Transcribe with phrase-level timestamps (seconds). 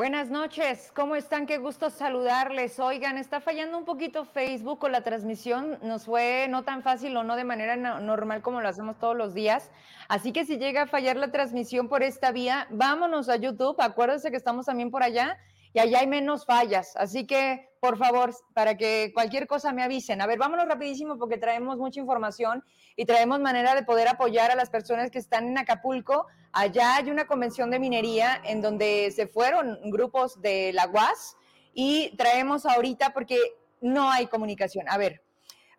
[0.00, 1.44] Buenas noches, ¿cómo están?
[1.44, 2.80] Qué gusto saludarles.
[2.80, 7.22] Oigan, está fallando un poquito Facebook con la transmisión, nos fue no tan fácil o
[7.22, 9.70] no de manera normal como lo hacemos todos los días.
[10.08, 14.30] Así que si llega a fallar la transmisión por esta vía, vámonos a YouTube, acuérdense
[14.30, 15.36] que estamos también por allá
[15.72, 16.96] y allá hay menos fallas.
[16.96, 20.20] Así que, por favor, para que cualquier cosa me avisen.
[20.20, 22.64] A ver, vámonos rapidísimo porque traemos mucha información
[22.96, 26.26] y traemos manera de poder apoyar a las personas que están en Acapulco.
[26.52, 31.36] Allá hay una convención de minería en donde se fueron grupos de la UAS
[31.72, 33.38] y traemos ahorita porque
[33.80, 34.88] no hay comunicación.
[34.88, 35.22] A ver,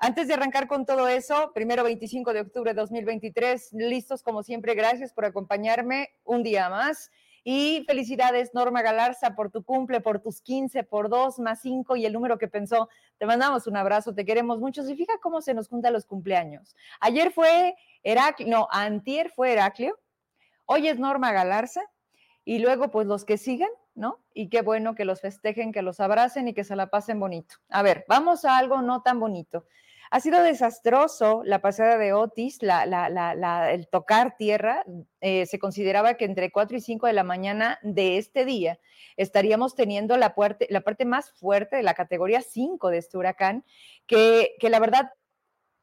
[0.03, 4.73] antes de arrancar con todo eso, primero 25 de octubre de 2023, listos como siempre,
[4.73, 7.11] gracias por acompañarme un día más.
[7.43, 12.05] Y felicidades, Norma Galarza, por tu cumple, por tus 15, por 2 más 5 y
[12.05, 12.87] el número que pensó.
[13.17, 14.87] Te mandamos un abrazo, te queremos mucho.
[14.87, 16.75] Y fija cómo se nos juntan los cumpleaños.
[16.99, 19.99] Ayer fue Heraclio, no, antier fue Heraclio.
[20.65, 21.81] Hoy es Norma Galarza.
[22.43, 24.19] Y luego, pues los que sigan, ¿no?
[24.33, 27.55] Y qué bueno que los festejen, que los abracen y que se la pasen bonito.
[27.69, 29.65] A ver, vamos a algo no tan bonito.
[30.13, 34.83] Ha sido desastroso la pasada de Otis, el tocar tierra.
[35.21, 38.77] Eh, se consideraba que entre 4 y 5 de la mañana de este día
[39.15, 43.63] estaríamos teniendo la, parte más fuerte de la categoría 5 de este huracán,
[44.05, 45.11] que, que la verdad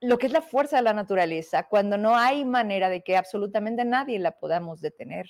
[0.01, 3.87] lo que es la fuerza de la naturaleza, cuando no hay manera de que absolutamente
[3.87, 5.27] nadie la podamos detener.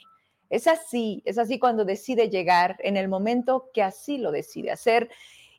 [0.51, 5.09] Es así, es así cuando decide llegar en el momento que así lo decide hacer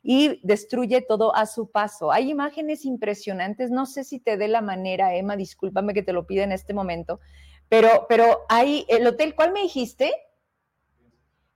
[0.02, 2.10] y destruye todo a su paso.
[2.10, 6.26] Hay imágenes impresionantes, no sé si te dé la manera, Emma, discúlpame que te lo
[6.26, 7.20] pida en este momento,
[7.68, 10.12] pero, pero hay el hotel, ¿cuál me dijiste?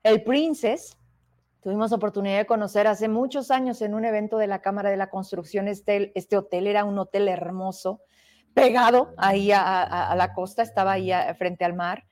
[0.03, 0.97] El Princess.
[1.61, 5.09] Tuvimos oportunidad de conocer hace muchos años en un evento de la Cámara de la
[5.09, 8.03] Construcción este, este hotel, era un hotel hermoso,
[8.53, 12.05] pegado ahí a, la costa, estaba ahí frente al mar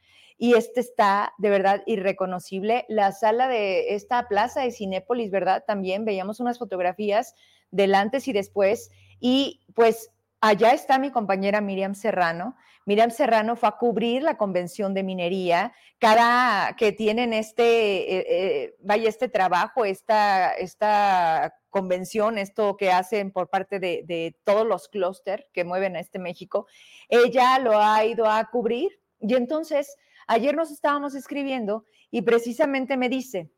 [0.42, 2.84] y este está de verdad irreconocible.
[2.88, 5.62] La sala de esta plaza de Cinépolis, ¿verdad?
[5.64, 7.36] También veíamos unas fotografías
[7.70, 10.10] del antes y después y pues
[10.40, 12.56] allá está mi compañera Miriam Serrano.
[12.86, 18.74] Miriam Serrano fue a cubrir la convención de minería, cada que tienen este, eh, eh,
[18.80, 24.88] vaya, este trabajo, esta, esta convención, esto que hacen por parte de, de todos los
[24.88, 26.66] clúster que mueven a este México,
[27.08, 29.96] ella lo ha ido a cubrir y entonces
[30.26, 33.50] Ayer nos estábamos escribiendo y precisamente me dice,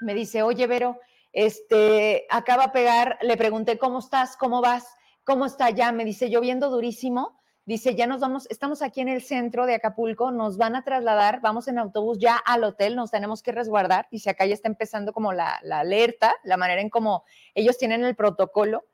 [0.00, 0.98] me dice, oye, Vero,
[1.32, 4.36] este, acaba de pegar, le pregunté, ¿cómo estás?
[4.36, 4.86] ¿Cómo vas?
[5.24, 5.92] ¿Cómo está ya?
[5.92, 7.38] Me dice, lloviendo durísimo.
[7.66, 11.40] Dice, ya nos vamos, estamos aquí en el centro de Acapulco, nos van a trasladar,
[11.40, 14.08] vamos en autobús ya al hotel, nos tenemos que resguardar.
[14.10, 17.24] Dice, acá ya está empezando como la, la alerta, la manera en cómo
[17.54, 18.86] ellos tienen el protocolo.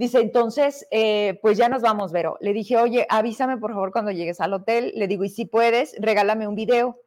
[0.00, 2.38] Dice, entonces, eh, pues ya nos vamos, Vero.
[2.40, 4.94] Le dije, oye, avísame por favor cuando llegues al hotel.
[4.96, 6.98] Le digo, y si puedes, regálame un video.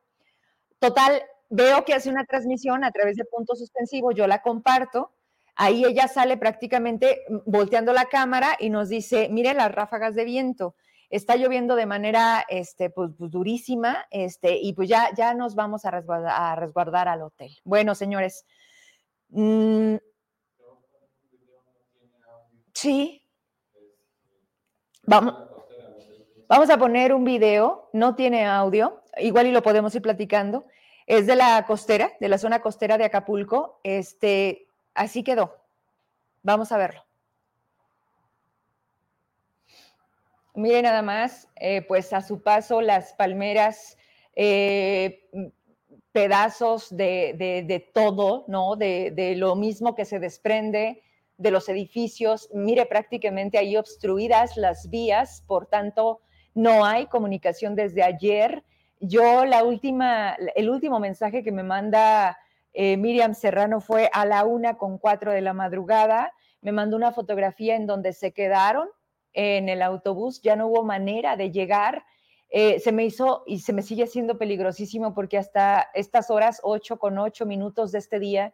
[0.78, 5.12] Total, veo que hace una transmisión a través de punto suspensivo, yo la comparto.
[5.56, 10.26] Ahí ella sale prácticamente mm, volteando la cámara y nos dice, mire las ráfagas de
[10.26, 10.76] viento.
[11.10, 15.84] Está lloviendo de manera este, pues, pues durísima este, y pues ya, ya nos vamos
[15.86, 17.58] a resguardar, al hotel.
[17.64, 18.46] Bueno, señores,
[19.30, 19.96] mmm,
[22.84, 23.26] Sí.
[25.04, 25.36] Vamos,
[26.50, 30.66] vamos a poner un video, no tiene audio, igual y lo podemos ir platicando.
[31.08, 33.80] Es de la costera, de la zona costera de Acapulco.
[33.84, 35.56] Este, así quedó.
[36.42, 37.06] Vamos a verlo.
[40.54, 43.98] Miren nada más, eh, pues a su paso las palmeras,
[44.36, 45.30] eh,
[46.12, 48.76] pedazos de, todo, ¿no?
[48.76, 51.02] De, de, lo mismo que se desprende
[51.44, 56.22] de los edificios, mire prácticamente ahí obstruidas las vías, por tanto,
[56.56, 58.64] no hay comunicación desde ayer.
[59.00, 62.38] Yo la última, el último mensaje que me manda
[62.72, 66.34] eh, Miriam Serrano fue a la una con cuatro de la madrugada.
[66.62, 68.88] Me mandó una fotografía en donde se quedaron
[69.34, 72.06] en el autobús, ya no hubo manera de llegar.
[72.50, 77.00] Eh, se me hizo y se me sigue haciendo peligrosísimo porque hasta estas horas, ocho
[77.00, 78.54] con ocho minutos de este día,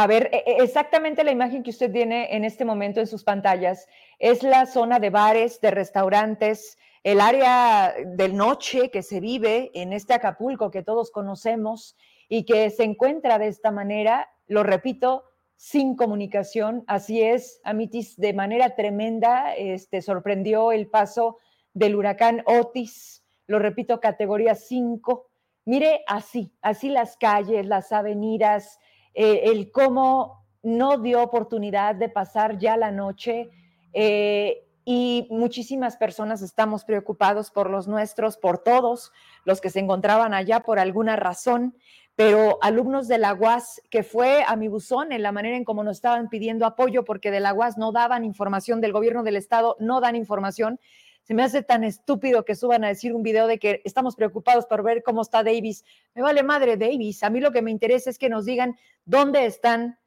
[0.00, 3.24] A ver, e, e, exactamente la imagen que usted tiene en este momento en sus
[3.24, 3.88] pantallas
[4.20, 9.92] es la zona de bares, de restaurantes, el área de noche que se vive en
[9.92, 11.96] este Acapulco que todos conocemos
[12.28, 15.24] y que se encuentra de esta manera, lo repito,
[15.56, 16.84] sin comunicación.
[16.86, 21.38] Así es, Amitis, de manera tremenda, este, sorprendió el paso
[21.74, 25.26] del huracán Otis, lo repito, categoría 5.
[25.64, 28.78] Mire así, así las calles, las avenidas,
[29.14, 33.50] eh, el cómo no dio oportunidad de pasar ya la noche.
[33.92, 39.12] Eh, y muchísimas personas estamos preocupados por los nuestros, por todos
[39.44, 41.76] los que se encontraban allá por alguna razón,
[42.16, 45.84] pero alumnos de la UAS, que fue a mi buzón en la manera en cómo
[45.84, 49.76] nos estaban pidiendo apoyo porque de la UAS no daban información, del gobierno del estado
[49.78, 50.80] no dan información,
[51.28, 54.64] se me hace tan estúpido que suban a decir un video de que estamos preocupados
[54.64, 55.84] por ver cómo está Davis.
[56.14, 57.22] Me vale madre Davis.
[57.22, 59.98] A mí lo que me interesa es que nos digan dónde están,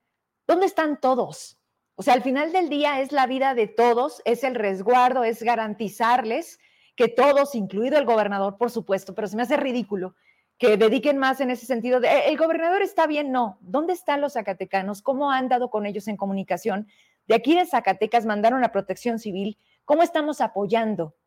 [0.47, 1.59] dónde están todos.
[1.93, 5.43] O sea, al final del día es la vida de todos, es el resguardo, es
[5.43, 6.59] garantizarles
[6.95, 10.15] que todos, incluido el gobernador, por supuesto, pero se me hace ridículo
[10.57, 14.33] que dediquen más en ese sentido eh, el gobernador está bien, no, ¿dónde están los
[14.33, 15.03] zacatecanos?
[15.03, 16.87] ¿Cómo han dado con ellos en comunicación?
[17.27, 19.59] De aquí de Zacatecas mandaron a protección civil,
[19.91, 21.17] ¿cómo estamos apoyando?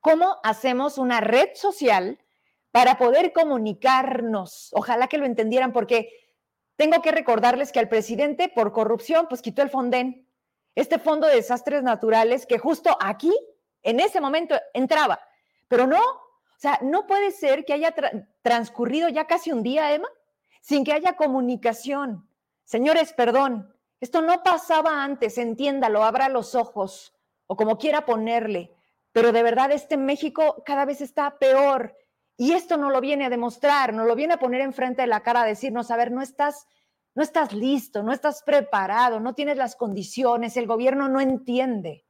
[0.00, 2.18] ¿Cómo hacemos una red social
[2.70, 4.70] para poder comunicarnos?
[4.72, 6.08] Ojalá que lo entendieran porque
[6.76, 10.26] tengo que recordarles que al presidente por corrupción pues quitó el Fonden,
[10.74, 13.38] este fondo de desastres naturales que justo aquí,
[13.82, 15.20] en ese momento, entraba,
[15.68, 17.94] pero no, o sea, no puede ser que haya
[18.40, 20.08] transcurrido ya casi un día, Emma,
[20.62, 22.26] sin que haya comunicación.
[22.64, 27.12] Señores, perdón, esto no pasaba antes, entiéndalo, abra los ojos
[27.46, 28.72] o como quiera ponerle,
[29.12, 31.96] pero de verdad este México cada vez está peor
[32.36, 35.22] y esto no lo viene a demostrar, no lo viene a poner enfrente de la
[35.22, 36.66] cara, a decirnos, a ver, no estás,
[37.14, 42.04] no estás listo, no estás preparado, no tienes las condiciones, el gobierno no entiende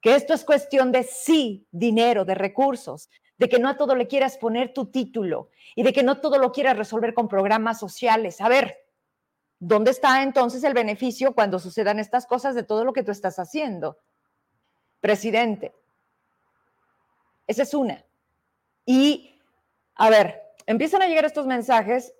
[0.00, 4.06] que esto es cuestión de sí, dinero, de recursos, de que no a todo le
[4.06, 8.40] quieras poner tu título y de que no todo lo quieras resolver con programas sociales.
[8.40, 8.78] A ver,
[9.58, 13.38] ¿dónde está entonces el beneficio cuando sucedan estas cosas de todo lo que tú estás
[13.38, 13.98] haciendo?
[15.00, 15.72] Presidente,
[17.46, 18.04] esa es una.
[18.86, 19.40] Y,
[19.96, 22.14] a ver, empiezan a llegar estos mensajes,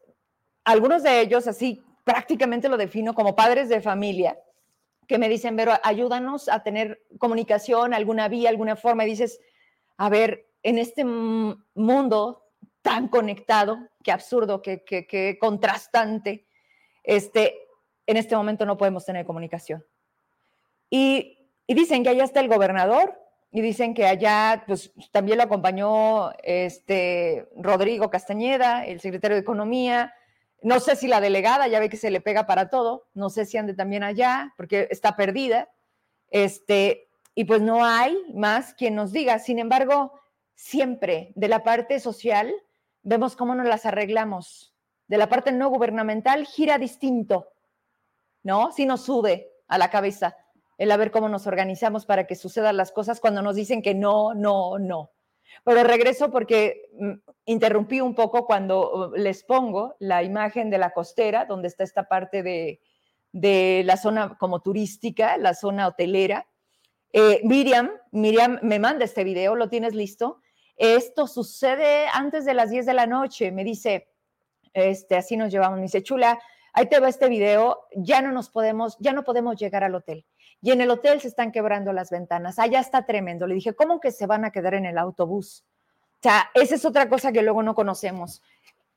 [0.64, 4.38] algunos de ellos así prácticamente lo defino como padres de familia,
[5.06, 9.04] que me dicen, pero ayúdanos a tener comunicación, alguna vía, alguna forma.
[9.04, 9.40] Y dices,
[9.96, 12.44] a ver, en este mundo
[12.82, 16.46] tan conectado, qué absurdo, qué, contrastante,
[17.02, 17.56] este,
[18.06, 19.84] en este momento no podemos tener comunicación.
[20.88, 21.39] Y,
[21.74, 23.20] dicen que allá está el gobernador
[23.52, 30.14] y dicen que allá pues, también lo acompañó este, Rodrigo Castañeda, el secretario de Economía.
[30.62, 33.46] No sé si la delegada, ya ve que se le pega para todo, no sé
[33.46, 35.70] si ande también allá, porque está perdida.
[36.30, 39.38] Este, y pues no hay más quien nos diga.
[39.38, 40.12] Sin embargo,
[40.54, 42.52] siempre de la parte social
[43.02, 44.74] vemos cómo nos las arreglamos.
[45.08, 47.48] De la parte no gubernamental gira distinto,
[48.42, 48.70] ¿no?
[48.70, 50.36] Si nos sube a la cabeza
[50.80, 53.94] el a ver cómo nos organizamos para que sucedan las cosas cuando nos dicen que
[53.94, 55.10] no, no, no.
[55.62, 57.12] Pero regreso porque mm,
[57.44, 62.04] interrumpí un poco cuando uh, les pongo la imagen de la costera, donde está esta
[62.08, 62.80] parte de,
[63.30, 66.46] de la zona como turística, la zona hotelera.
[67.12, 70.40] Eh, Miriam, Miriam me manda este video, ¿lo tienes listo?
[70.76, 73.52] Esto sucede antes de las 10 de la noche.
[73.52, 74.08] Me dice,
[74.72, 75.76] este, así nos llevamos.
[75.76, 76.40] Me dice, chula,
[76.72, 77.80] ahí te va este video.
[77.94, 80.24] Ya no nos podemos, ya no podemos llegar al hotel.
[80.62, 82.58] Y en el hotel se están quebrando las ventanas.
[82.58, 83.46] Allá está tremendo.
[83.46, 85.64] Le dije, ¿cómo que se van a quedar en el autobús?
[86.18, 88.42] O sea, esa es otra cosa que luego no conocemos.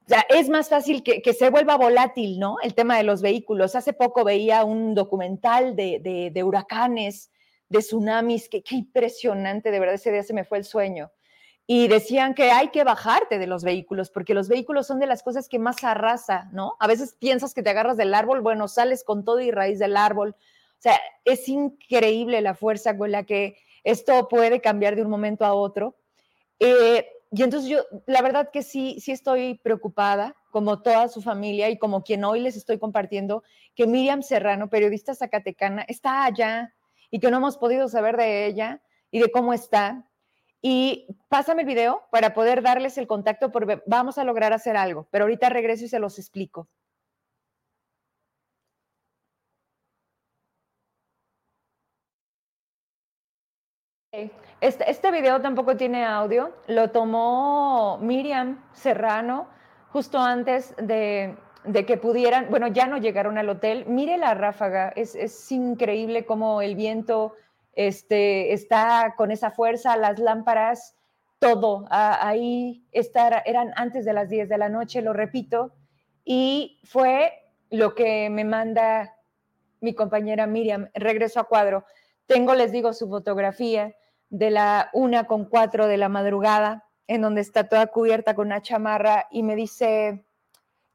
[0.06, 2.58] O sea, es más fácil que, se vuelva volátil, ¿no?
[2.62, 3.76] El tema de los vehículos.
[3.76, 7.32] Hace poco veía un documental de, de huracanes,
[7.70, 11.12] de tsunamis, que qué impresionante, de verdad, ese día se me fue el sueño
[11.66, 15.24] y decían que hay que bajarte de los vehículos, porque los vehículos son de las
[15.24, 16.76] cosas que más arrasa, ¿no?
[16.80, 19.96] A veces piensas que te agarras del árbol, bueno, sales con todo y raíz del
[19.96, 20.36] árbol.
[20.84, 25.54] Sea, es increíble la fuerza con la que esto puede cambiar de un momento a
[25.54, 25.96] otro.
[26.60, 31.70] Eh, y entonces yo, la verdad que sí, sí estoy preocupada, como toda su familia
[31.70, 33.44] y como quien hoy les estoy compartiendo,
[33.76, 36.74] que Miriam Serrano, periodista zacatecana, está allá
[37.10, 40.10] y que no hemos podido saber de ella y de cómo está
[40.62, 45.08] y pásame el video para poder darles el contacto porque vamos a lograr hacer algo,
[45.12, 46.68] pero ahorita regreso y se los explico.
[54.62, 59.48] Este, este video tampoco tiene audio, lo tomó Miriam Serrano
[59.90, 61.36] justo antes de,
[61.88, 63.86] que pudieran, bueno, ya no llegaron al hotel.
[63.88, 67.34] Mire la ráfaga, es, increíble cómo el viento
[67.74, 70.96] este, está con esa fuerza, las lámparas,
[71.40, 71.88] todo.
[71.90, 72.86] ahí
[73.46, 75.74] eran antes de las 10 de la noche, lo repito,
[76.24, 77.34] y fue
[77.72, 79.16] lo que me manda
[79.82, 80.88] mi compañera Miriam.
[80.94, 81.84] Regreso a cuadro.
[82.28, 83.96] Tengo, les digo, su fotografía
[84.34, 88.64] de la una con cuatro de la madrugada, en donde está toda cubierta con una
[88.64, 90.26] chamarra y me dice,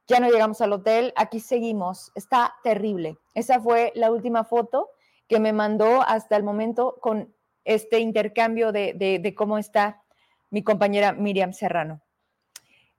[0.09, 3.17] ya no llegamos al hotel, aquí seguimos, está terrible.
[3.35, 4.91] Esa fue la última foto
[5.29, 7.33] que me mandó hasta el momento con
[7.65, 10.03] este intercambio de, cómo está
[10.51, 12.01] mi compañera Miriam Serrano.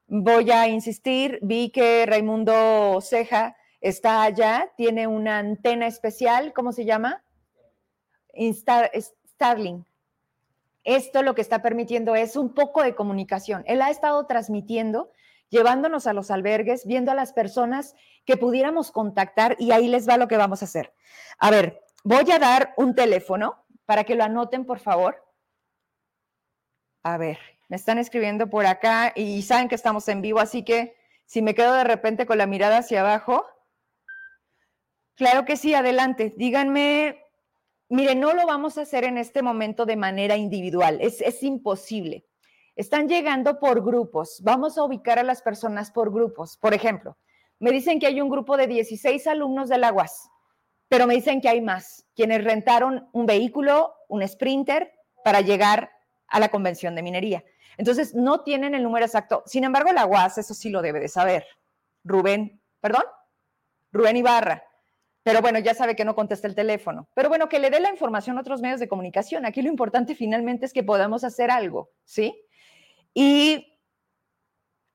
[0.07, 6.85] Voy a insistir, vi que Raimundo Ceja está allá, tiene una antena especial, ¿cómo se
[6.85, 7.25] llama?
[9.35, 9.88] Starling.
[10.89, 13.63] Esto lo que está permitiendo es un poco de comunicación.
[13.67, 15.11] Él ha estado transmitiendo,
[15.49, 20.17] llevándonos a los albergues, viendo a las personas que pudiéramos contactar y ahí les va
[20.17, 20.91] lo que vamos a hacer.
[21.37, 25.23] A ver, voy a dar un teléfono para que lo anoten, por favor.
[27.03, 30.95] A ver, me están escribiendo por acá y saben que estamos en vivo, así que
[31.27, 33.45] si me quedo de repente con la mirada hacia abajo,
[35.13, 36.33] claro que sí, adelante.
[36.35, 37.28] Díganme
[37.91, 42.23] Mire, no lo vamos a hacer en este momento de manera individual, es, imposible.
[42.75, 46.55] Están llegando por grupos, vamos a ubicar a las personas por grupos.
[46.57, 47.17] Por ejemplo,
[47.57, 50.29] me dicen que hay un grupo de 16 alumnos de la UAS,
[50.87, 54.93] pero me dicen que hay más, quienes rentaron un vehículo, un sprinter,
[55.23, 55.91] para llegar
[56.27, 57.43] a la convención de minería.
[57.77, 59.41] Entonces, no tienen el número exacto.
[59.47, 61.43] Sin embargo, la UAS, eso sí lo debe de saber.
[62.03, 63.03] Rubén, perdón,
[63.91, 64.63] Rubén Ibarra,
[65.23, 67.07] pero bueno, ya sabe que no contesta el teléfono.
[67.13, 69.45] Pero bueno, que le dé la información a otros medios de comunicación.
[69.45, 72.41] Aquí lo importante finalmente es que podamos hacer algo, ¿sí?
[73.13, 73.77] Y,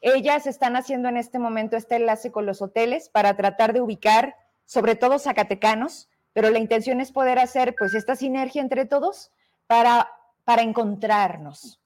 [0.00, 4.36] Ellas están haciendo en este momento este enlace con los hoteles para tratar de ubicar,
[4.64, 9.30] sobre todo zacatecanos, pero la intención es poder hacer pues esta sinergia entre todos
[9.66, 10.10] para
[10.46, 11.82] para encontrarnos.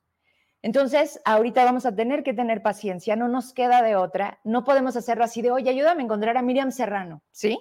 [0.60, 4.94] Entonces, ahorita vamos a tener que tener paciencia, no nos queda de otra, no podemos
[4.96, 7.58] hacerlo así de, oye, ayúdame a encontrar a Miriam Serrano, ¿sí?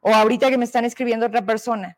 [0.00, 1.96] O ahorita que me están escribiendo otra persona,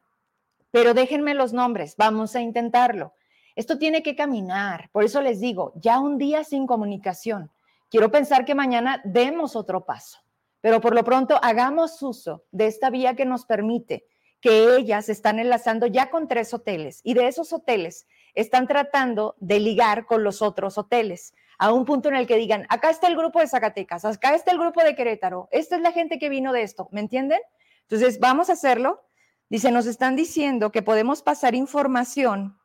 [0.70, 3.14] pero déjenme los nombres, vamos a intentarlo.
[3.56, 7.50] Esto tiene que caminar, por eso les digo, ya un día sin comunicación.
[7.90, 10.20] Quiero pensar que mañana demos otro paso,
[10.60, 14.06] pero por lo pronto hagamos uso de esta vía que nos permite
[14.40, 19.58] que ellas están enlazando ya con tres hoteles y de esos hoteles están tratando de
[19.58, 23.16] ligar con los otros hoteles a un punto en el que digan, acá está el
[23.16, 26.52] grupo de Zacatecas, acá está el grupo de Querétaro, esta es la gente que vino
[26.52, 27.40] de esto, ¿me entienden?
[27.82, 29.02] Entonces, vamos a hacerlo.
[29.48, 32.58] Dice, nos están diciendo que podemos pasar información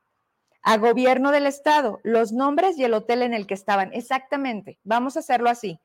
[0.61, 3.93] a gobierno del estado, los nombres y el hotel en el que estaban.
[3.93, 5.79] Exactamente, vamos a hacerlo así.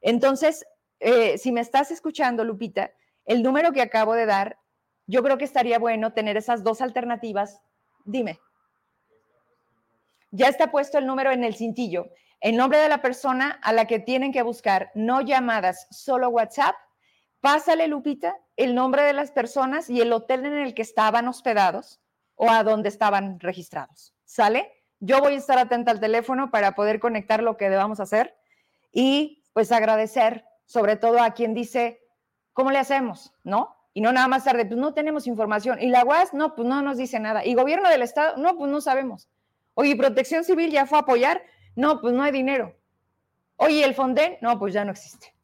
[0.00, 0.64] Entonces,
[1.00, 2.92] eh, si me estás escuchando, Lupita,
[3.26, 4.58] el número que acabo de dar,
[5.06, 7.60] yo creo que estaría bueno tener esas dos alternativas.
[8.04, 8.40] Dime
[10.36, 13.86] ya está puesto el número en el cintillo, el nombre de la persona a la
[13.86, 16.76] que tienen que buscar, no llamadas, solo WhatsApp.
[17.40, 22.00] Pásale, Lupita, el nombre de las personas y el hotel en el que estaban hospedados
[22.34, 24.14] o a donde estaban registrados.
[24.24, 24.72] ¿Sale?
[25.00, 28.36] Yo voy a estar atenta al teléfono para poder conectar lo que debamos hacer
[28.92, 32.00] y pues agradecer sobre todo a quien dice,
[32.52, 33.32] ¿cómo le hacemos?
[33.44, 33.74] ¿No?
[33.94, 35.80] Y no nada más tarde, pues no tenemos información.
[35.80, 37.46] Y la UAS, no, pues no nos dice nada.
[37.46, 39.28] Y gobierno del Estado, no, pues no sabemos.
[39.78, 41.42] Oye, ¿Protección Civil ya fue a apoyar?
[41.74, 42.74] No, pues no hay dinero.
[43.56, 44.38] Oye, ¿el Fonden?
[44.40, 45.34] No, pues ya no existe.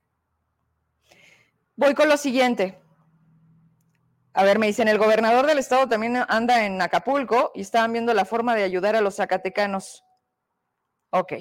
[1.76, 2.80] Voy con lo siguiente.
[4.32, 8.14] A ver, me dicen, el gobernador del estado también anda en Acapulco y estaban viendo
[8.14, 10.02] la forma de ayudar a los zacatecanos.
[11.10, 11.34] Ok.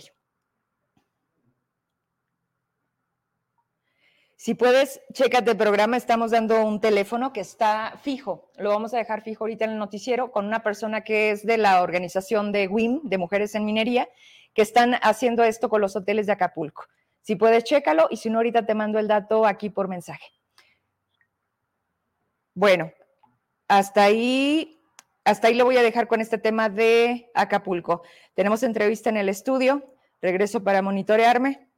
[4.44, 8.98] Si puedes, chécate el programa, estamos dando un teléfono que está fijo, lo vamos a
[8.98, 12.68] dejar fijo ahorita en el noticiero con una persona que es de la organización de
[12.68, 14.10] WIM, de Mujeres en Minería,
[14.56, 16.86] que están haciendo esto con los hoteles de Acapulco.
[17.22, 20.26] Si puedes, chécalo y si no, ahorita te mando el dato aquí por mensaje.
[22.56, 22.92] Bueno,
[23.68, 24.82] hasta ahí,
[25.24, 28.02] hasta ahí lo voy a dejar con este tema de Acapulco.
[28.34, 31.71] Tenemos entrevista en el estudio, regreso para monitorearme.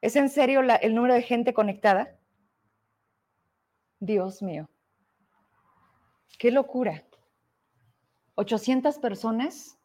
[0.00, 2.16] ¿Es en serio el número de gente conectada?
[3.98, 4.68] Dios mío.
[6.38, 7.04] Qué locura.
[8.34, 9.78] 800 personas.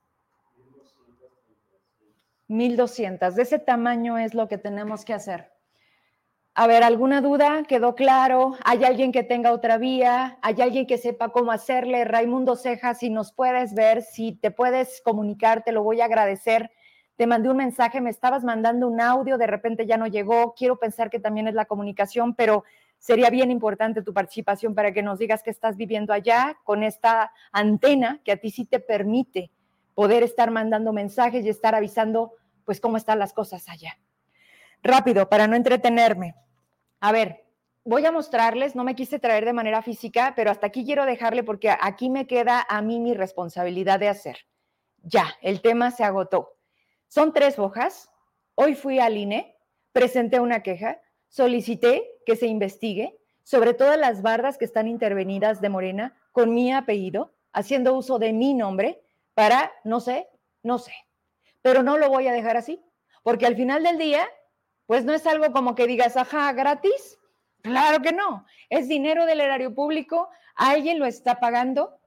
[2.47, 3.35] 1200.
[3.35, 5.51] De ese tamaño es lo que tenemos que hacer.
[6.53, 7.63] A ver, ¿alguna duda?
[7.63, 8.57] ¿Quedó claro?
[8.65, 10.37] ¿Hay alguien que tenga otra vía?
[10.41, 12.03] ¿Hay alguien que sepa cómo hacerle?
[12.03, 16.69] Raimundo Ceja, si nos puedes ver, si te puedes comunicar, te lo voy a agradecer
[17.21, 20.79] te mandé un mensaje, me estabas mandando un audio, de repente ya no llegó, quiero
[20.79, 22.63] pensar que también es la comunicación, pero
[22.97, 27.31] sería bien importante tu participación para que nos digas que estás viviendo allá con esta
[27.51, 29.51] antena que a ti sí te permite
[29.93, 32.33] poder estar mandando mensajes y estar avisando
[32.65, 33.99] pues cómo están las cosas allá.
[34.81, 36.33] Rápido, para no entretenerme.
[37.01, 37.45] A ver,
[37.85, 41.43] voy a mostrarles, no me quise traer de manera física, pero hasta aquí quiero dejarle
[41.43, 44.37] porque aquí me queda a mí mi responsabilidad de hacer.
[45.03, 46.55] Ya, el tema se agotó.
[47.11, 48.09] Son tres hojas.
[48.55, 49.57] Hoy fui al INE,
[49.91, 55.67] presenté una queja, solicité que se investigue sobre todas las bardas que están intervenidas de
[55.67, 59.03] Morena con mi apellido, haciendo uso de mi nombre
[59.33, 60.29] para, no sé,
[60.63, 60.93] no sé.
[61.61, 62.81] Pero no lo voy a dejar así,
[63.23, 64.25] porque al final del día,
[64.85, 67.19] pues no es algo como que digas, ajá, gratis.
[67.61, 68.45] Claro que no.
[68.69, 71.99] Es dinero del erario público, alguien lo está pagando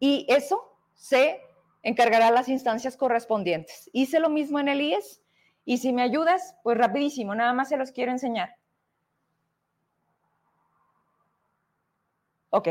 [0.00, 1.38] y eso se
[1.82, 3.90] encargará las instancias correspondientes.
[3.92, 5.22] Hice lo mismo en el IES
[5.64, 8.56] y si me ayudas, pues rapidísimo, nada más se los quiero enseñar.
[12.50, 12.68] Ok,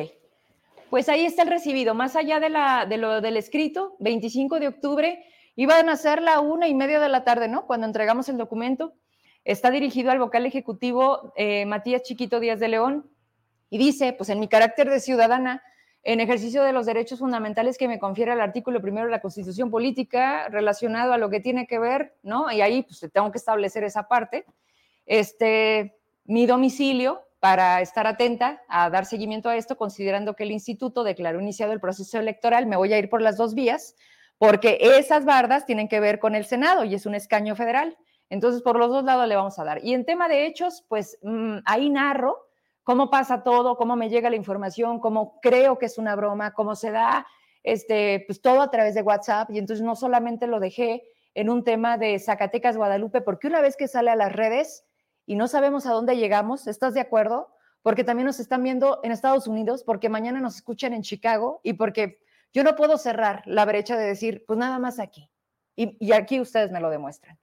[0.92, 4.68] pues ahí está el recibido, más allá de, la, de lo del escrito, 25 de
[4.68, 5.26] octubre,
[5.56, 7.66] iban a ser la una y media de la tarde, ¿no?
[7.66, 8.94] Cuando entregamos el documento.
[9.46, 13.10] Está dirigido al vocal ejecutivo eh, Matías Chiquito Díaz de León
[13.70, 15.64] y dice, pues en mi carácter de ciudadana,
[16.04, 19.70] en ejercicio de los derechos fundamentales que me confiere el artículo primero de la Constitución
[19.70, 22.52] Política relacionado a lo que tiene que ver, ¿no?
[22.52, 24.46] Y ahí pues tengo que establecer esa parte.
[25.06, 25.96] Este,
[26.26, 31.42] mi domicilio para estar atenta a dar seguimiento a esto, considerando que el instituto declaró
[31.42, 33.96] iniciado el proceso electoral, me voy a ir por las dos vías,
[34.38, 37.98] porque esas bardas tienen que ver con el Senado y es un escaño federal.
[38.30, 39.84] Entonces, por los dos lados le vamos a dar.
[39.84, 42.51] Y en tema de hechos, pues mm, ahí narro
[42.84, 46.76] cómo pasa todo, cómo me llega la información, cómo creo que es una broma, cómo
[46.76, 47.28] se da
[47.64, 49.50] este, pues todo a través de WhatsApp.
[49.52, 53.78] Y entonces no solamente lo dejé en un tema de Zacatecas, Guadalupe, porque una vez
[53.78, 54.86] que sale a las redes
[55.26, 57.54] y no sabemos a dónde llegamos, ¿estás de acuerdo?
[57.82, 61.74] Porque también nos están viendo en Estados Unidos, porque mañana nos escuchan en Chicago y
[61.74, 62.20] porque
[62.54, 65.32] yo no puedo cerrar la brecha de decir, pues nada más aquí.
[65.76, 67.40] Y, y aquí ustedes me lo demuestran.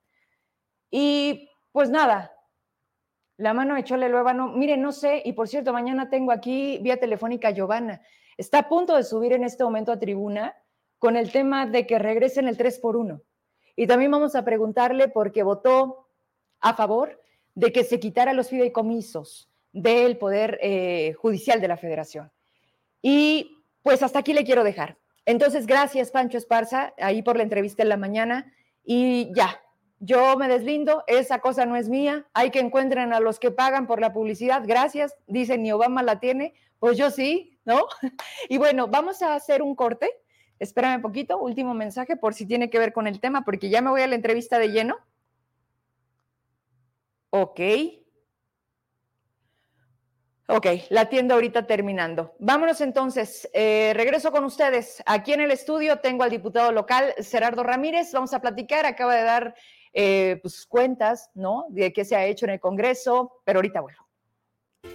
[0.90, 2.32] Y pues nada,
[3.38, 6.98] la mano de Chole no, Mire, no sé, y por cierto, mañana tengo aquí vía
[6.98, 8.02] telefónica Giovanna.
[8.36, 10.56] Está a punto de subir en este momento a tribuna
[10.98, 13.22] con el tema de que regresen el 3 por 1.
[13.76, 16.08] Y también vamos a preguntarle por qué votó
[16.60, 17.22] a favor
[17.54, 22.32] de que se quitara los fideicomisos del Poder eh, Judicial de la Federación.
[23.00, 24.98] Y pues hasta aquí le quiero dejar.
[25.24, 28.52] Entonces, gracias, Pancho Esparza, ahí por la entrevista en la mañana.
[28.82, 29.60] Y ya,
[30.00, 33.86] yo me deslindo, esa cosa no es mía, hay que encuentren a los que pagan
[33.86, 37.86] por la publicidad, gracias, dicen, ni Obama la tiene, pues yo sí, ¿no?
[38.48, 40.10] Y bueno, vamos a hacer un corte,
[40.58, 43.82] espérame un poquito, último mensaje por si tiene que ver con el tema, porque ya
[43.82, 44.98] me voy a la entrevista de lleno.
[47.30, 47.60] Ok.
[50.50, 52.34] Ok, la tienda ahorita terminando.
[52.38, 53.50] Vámonos entonces.
[53.52, 55.02] Eh, regreso con ustedes.
[55.04, 58.10] Aquí en el estudio tengo al diputado local, Gerardo Ramírez.
[58.14, 58.86] Vamos a platicar.
[58.86, 59.54] Acaba de dar
[59.92, 61.66] eh, pues, cuentas, ¿no?
[61.68, 64.08] De qué se ha hecho en el Congreso, pero ahorita vuelvo.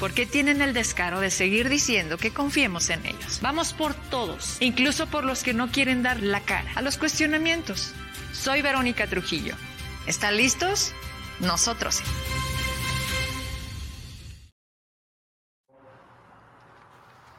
[0.00, 3.40] porque tienen el descaro de seguir diciendo que confiemos en ellos.
[3.42, 7.94] Vamos por todos, incluso por los que no quieren dar la cara a los cuestionamientos.
[8.32, 9.54] Soy Verónica Trujillo.
[10.06, 10.92] ¿Están listos?
[11.40, 12.02] Nosotros.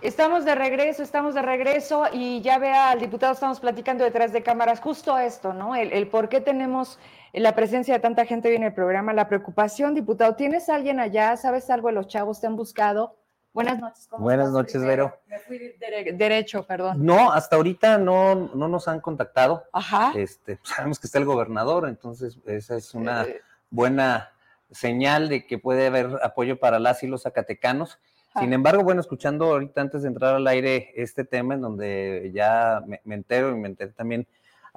[0.01, 4.41] Estamos de regreso, estamos de regreso y ya vea al diputado, estamos platicando detrás de
[4.41, 5.75] cámaras justo esto, ¿no?
[5.75, 6.97] El, por qué tenemos
[7.33, 10.35] la presencia de tanta gente hoy en el programa, la preocupación, diputado.
[10.35, 11.37] ¿Tienes alguien allá?
[11.37, 12.41] ¿Sabes algo de los chavos?
[12.41, 13.15] ¿Te han buscado?
[13.53, 14.07] Buenas noches.
[14.17, 15.17] Buenas noches, Vero.
[15.27, 15.75] Me fui
[16.13, 17.03] derecho, perdón.
[17.03, 19.63] No, hasta ahorita no, no nos han contactado.
[19.73, 20.13] Ajá.
[20.15, 23.41] Este, sabemos que está el gobernador, entonces esa es una eh.
[23.69, 24.31] buena
[24.71, 27.99] señal de que puede haber apoyo para las y los zacatecanos.
[28.39, 32.81] Sin embargo, bueno, escuchando ahorita antes de entrar al aire este tema en donde ya
[32.85, 34.27] me, entero y me enteré también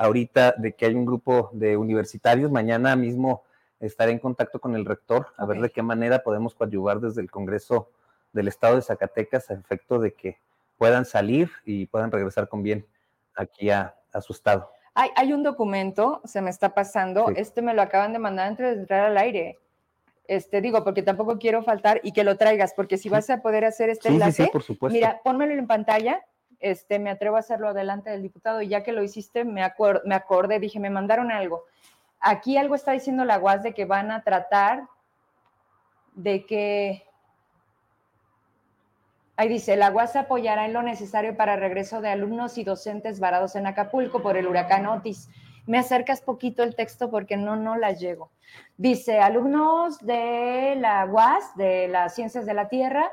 [0.03, 3.45] ahorita de que hay un grupo de universitarios, mañana mismo
[3.79, 7.31] estaré en contacto con el rector a ver de qué manera podemos coadyuvar desde el
[7.31, 7.89] Congreso
[8.33, 10.39] del Estado de Zacatecas a efecto de que
[10.77, 12.85] puedan salir y puedan regresar con bien
[13.37, 14.71] aquí a, su estado.
[14.95, 18.67] Hay, hay, un documento, se me está pasando, este me lo acaban de mandar antes
[18.67, 19.59] de entrar al aire,
[20.27, 23.65] este, digo, porque tampoco quiero faltar y que lo traigas, porque si vas a poder
[23.65, 24.95] hacer este enlace, por supuesto.
[24.95, 26.25] mira, pónmelo en pantalla,
[26.63, 29.63] este, me atrevo a hacerlo adelante del diputado y ya que lo hiciste, me,
[30.05, 31.65] me acordé, dije, me mandaron algo.
[32.21, 34.89] Aquí algo está diciendo la UAS de que van a tratar
[36.15, 37.05] de que,
[39.37, 43.57] ahí dice, la UAS apoyará en lo necesario para regreso de alumnos y docentes varados
[43.57, 45.29] en Acapulco por el huracán Otis
[45.67, 48.31] me acercas poquito el texto porque no, no la llego.
[48.77, 53.11] Dice, alumnos de la UAS, de las Ciencias de la Tierra,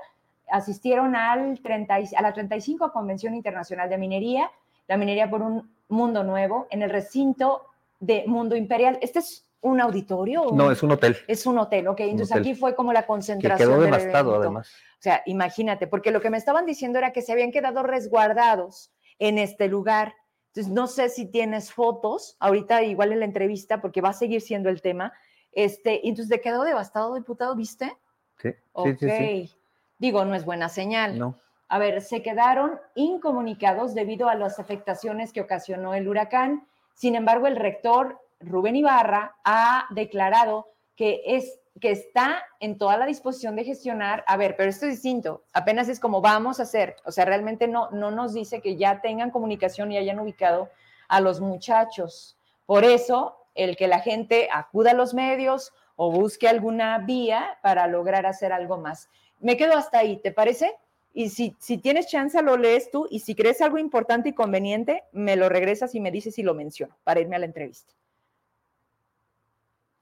[0.52, 4.52] asistieron al 30, a la 35 Convención Internacional de Minería,
[4.88, 7.66] la minería por un mundo nuevo, en el recinto
[8.00, 8.98] de Mundo Imperial.
[9.02, 10.46] Este es un auditorio?
[10.54, 11.18] No, es un hotel.
[11.28, 12.00] Es un hotel, ok.
[12.02, 13.70] Entonces aquí fue como la concentración.
[13.70, 14.72] Que quedó devastado, además.
[14.94, 18.92] O sea, imagínate, porque lo que me estaban diciendo era que se habían quedado resguardados
[19.20, 20.16] en este lugar
[20.50, 24.42] entonces, no sé si tienes fotos, ahorita igual en la entrevista, porque va a seguir
[24.42, 25.14] siendo el tema.
[25.52, 27.96] Este, entonces, ¿de quedó devastado, diputado, viste?
[28.42, 28.50] Sí,
[28.84, 29.52] sí, sí,
[30.00, 31.20] Digo, no es buena señal.
[31.20, 31.36] No.
[31.68, 36.68] A ver, se quedaron incomunicados debido a las afectaciones que ocasionó el huracán.
[36.96, 43.06] Sin embargo, el rector Rubén Ibarra ha declarado que es que está en toda la
[43.06, 46.98] disposición de gestionar, a ver, pero esto es distinto, apenas es como vamos a hacer,
[47.06, 50.70] o sea, realmente no, no nos dice que ya tengan comunicación y hayan ubicado
[51.08, 52.38] a los muchachos.
[52.66, 57.88] Por eso, el que la gente acuda a los medios o busque alguna vía para
[57.88, 59.10] lograr hacer algo más.
[59.40, 60.76] Me quedo hasta ahí, ¿te parece?
[61.14, 65.04] Y si, si tienes chance, lo lees tú y si crees algo importante y conveniente,
[65.12, 67.94] me lo regresas y me dices si lo menciono para irme a la entrevista.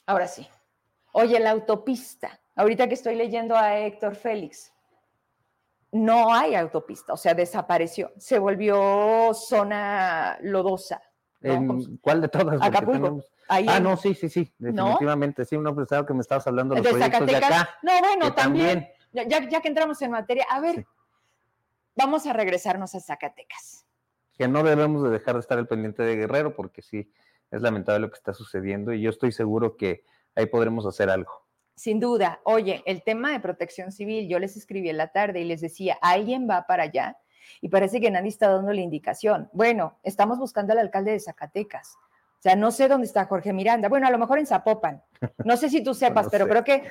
[0.05, 0.47] Ahora sí.
[1.11, 4.71] Oye, la autopista, ahorita que estoy leyendo a Héctor Félix,
[5.91, 11.01] no hay autopista, o sea, desapareció, se volvió zona lodosa.
[11.41, 12.61] ¿En ¿Cuál de todas?
[12.61, 13.23] Acapulco.
[13.47, 15.45] ah, no, sí, sí, sí, definitivamente.
[15.45, 17.69] Sí, no pensaba que me estabas hablando de los proyectos de acá.
[17.83, 18.89] No, bueno, también.
[19.25, 20.85] Ya, que entramos en materia, a ver,
[21.95, 23.85] vamos a regresarnos a Zacatecas.
[24.37, 27.11] Que no debemos de dejar de estar al pendiente de Guerrero, porque sí,
[27.51, 30.03] es lamentable lo que está sucediendo y yo estoy seguro que
[30.35, 31.31] ahí podremos hacer algo.
[31.75, 32.41] Sin duda.
[32.43, 35.97] Oye, el tema de protección civil, yo les escribí en la tarde y les decía,
[36.01, 37.17] alguien va para allá
[37.61, 39.49] y parece que nadie está dando la indicación.
[39.53, 41.95] Bueno, estamos buscando al alcalde de Zacatecas.
[42.37, 43.89] O sea, no sé dónde está Jorge Miranda.
[43.89, 45.01] Bueno, a lo mejor en Zapopan.
[45.43, 46.83] No sé si tú sepas, pero creo que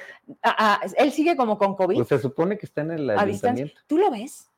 [0.42, 1.96] ah, ah, él sigue como con COVID.
[1.96, 3.80] Pues se supone que está en el ayuntamiento.
[3.86, 4.50] ¿Tú lo ves?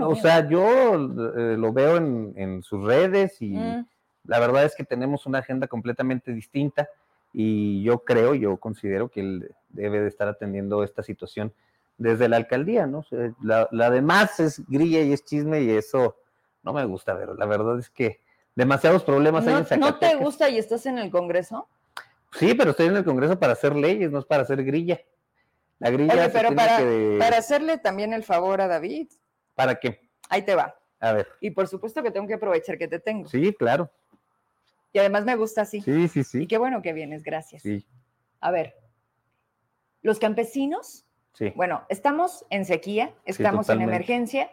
[0.00, 3.86] o sea, yo eh, lo veo en, sus redes y mm.
[4.24, 6.88] la verdad es que tenemos una agenda completamente distinta
[7.32, 11.52] y yo creo, yo considero que él debe de estar atendiendo esta situación
[11.98, 13.04] desde la alcaldía, ¿no?
[13.42, 16.16] La, la demás es grilla y es chisme y eso
[16.62, 18.20] no me gusta, pero la verdad es que
[18.54, 19.90] demasiados problemas hay en Zacatecas.
[19.90, 21.68] ¿No te gusta y estás en el Congreso?
[22.32, 25.00] Sí, pero estoy en el Congreso para hacer leyes, no es para hacer grilla.
[25.78, 26.78] La grilla pero para,
[27.18, 29.08] para hacerle también el favor a David.
[29.54, 30.08] ¿Para qué?
[30.28, 30.76] Ahí te va.
[31.00, 31.28] A ver.
[31.40, 33.28] Y por supuesto que tengo que aprovechar que te tengo.
[33.28, 33.90] Sí, claro.
[34.92, 35.80] Y además me gusta así.
[35.80, 36.42] Sí, sí, sí.
[36.42, 37.62] Y qué bueno que vienes, gracias.
[37.62, 37.84] Sí.
[38.40, 38.76] A ver,
[40.02, 41.52] los campesinos, sí.
[41.56, 44.50] bueno, estamos en sequía, estamos en emergencia,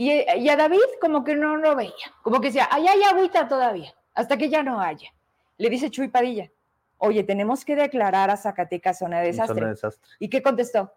[0.00, 3.92] y, a David como que no lo veía, como que decía, allá hay agüita todavía,
[4.14, 5.12] hasta que ya no haya.
[5.56, 6.52] Le dice Chuy Padilla,
[6.98, 9.56] oye, tenemos que declarar a Zacatecas zona de desastre.
[9.56, 10.08] Zona de desastre.
[10.20, 10.92] ¿Y qué contestó?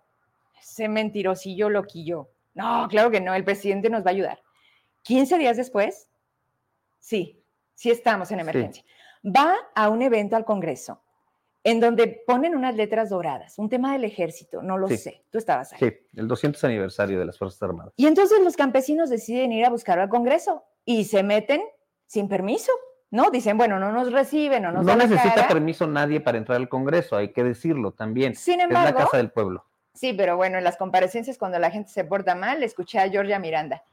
[0.60, 2.30] Ese mentirosillo loquillo.
[2.54, 4.40] No, claro que no, el presidente nos va a ayudar.
[5.02, 6.08] 15 días después,
[7.00, 8.84] sí, sí estamos en emergencia.
[9.26, 11.02] Va a un evento al Congreso
[11.64, 15.74] en donde ponen unas letras doradas, un tema del ejército, no lo sé, tú estabas
[15.74, 15.80] ahí.
[15.80, 17.94] Sí, el 200 aniversario de las Fuerzas Armadas.
[17.98, 21.62] Y entonces los campesinos deciden ir a buscar al Congreso y se meten
[22.08, 22.72] sin permiso,
[23.12, 23.30] ¿no?
[23.30, 27.16] Dicen, bueno, no nos reciben, no nos No necesita permiso nadie para entrar al Congreso,
[27.16, 28.36] hay que decirlo también.
[28.36, 29.66] Sin embargo, es la casa del pueblo.
[29.94, 33.38] Sí, pero bueno, en las comparecencias cuando la gente se porta mal, escuché a Georgia
[33.40, 33.84] Miranda.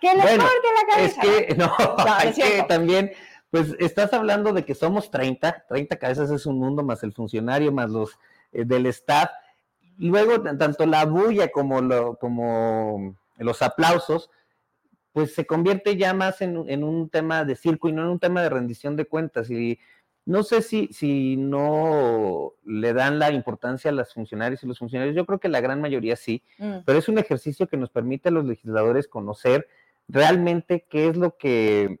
[0.00, 1.22] Que le bueno, corte la cabeza.
[1.22, 1.74] Es que, no,
[2.06, 3.10] hay que también
[3.50, 7.72] pues estás hablando de que somos 30, 30 cabezas es un mundo, más el funcionario,
[7.72, 8.18] más los
[8.52, 9.30] eh, del staff.
[9.96, 14.30] Luego, tanto la bulla como, lo, como los aplausos,
[15.12, 18.42] pues se convierte ya más en, un tema de circo y no en un tema
[18.42, 19.50] de rendición de cuentas.
[19.50, 19.78] Y
[20.26, 25.16] no sé si, si no le dan la importancia a los funcionarios y los funcionarios,
[25.16, 26.80] yo creo que la gran mayoría sí, mm.
[26.84, 29.66] pero es un ejercicio que nos permite a los legisladores conocer
[30.06, 31.98] realmente qué es lo que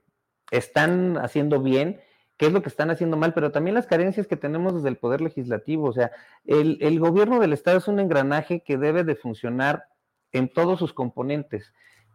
[0.50, 2.00] están haciendo bien,
[2.36, 4.96] qué es lo que están haciendo mal, pero también las carencias que tenemos desde el
[4.96, 5.88] Poder Legislativo.
[5.88, 6.12] O sea,
[6.44, 9.86] el, gobierno del Estado es un engranaje que debe de funcionar
[10.32, 11.72] en todos sus componentes.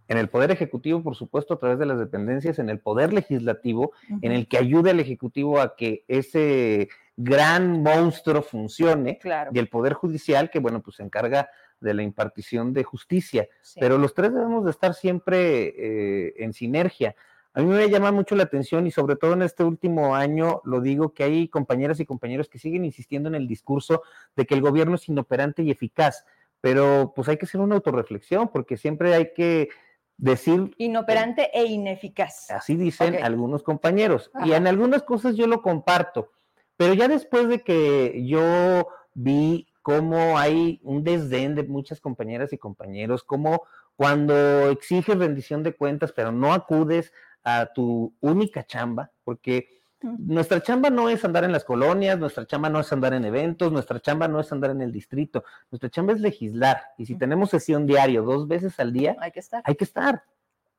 [0.07, 3.93] En el Poder Ejecutivo, por supuesto, a través de las dependencias, en el Poder Legislativo,
[4.21, 9.19] en el que ayude al Ejecutivo a que ese gran monstruo funcione,
[9.51, 13.47] y el Poder Judicial, que, bueno, pues se encarga de la impartición de justicia.
[13.79, 17.15] Pero los tres debemos de estar siempre eh, en sinergia.
[17.55, 20.81] A mí me llama mucho la atención y sobre todo en este último año lo
[20.81, 24.01] digo que hay compañeras y compañeros que siguen insistiendo en el discurso
[24.35, 26.25] de que el gobierno es inoperante y eficaz,
[26.61, 29.69] pero pues hay que hacer una autorreflexión porque siempre hay que
[30.17, 30.73] decir...
[30.79, 32.49] Inoperante e ineficaz.
[32.49, 36.31] Así dicen algunos compañeros y en algunas cosas yo lo comparto,
[36.75, 42.57] pero ya después de que yo vi cómo hay un desdén de muchas compañeras y
[42.57, 43.63] compañeros, cómo
[43.95, 50.89] cuando exiges rendición de cuentas pero no acudes a tu única chamba, porque nuestra chamba
[50.89, 54.27] no es andar en las colonias, nuestra chamba no es andar en eventos, nuestra chamba
[54.27, 56.81] no es andar en el distrito, nuestra chamba es legislar.
[56.97, 59.63] Y si tenemos sesión diario dos veces al día, hay que estar.
[59.65, 60.23] Hay que estar,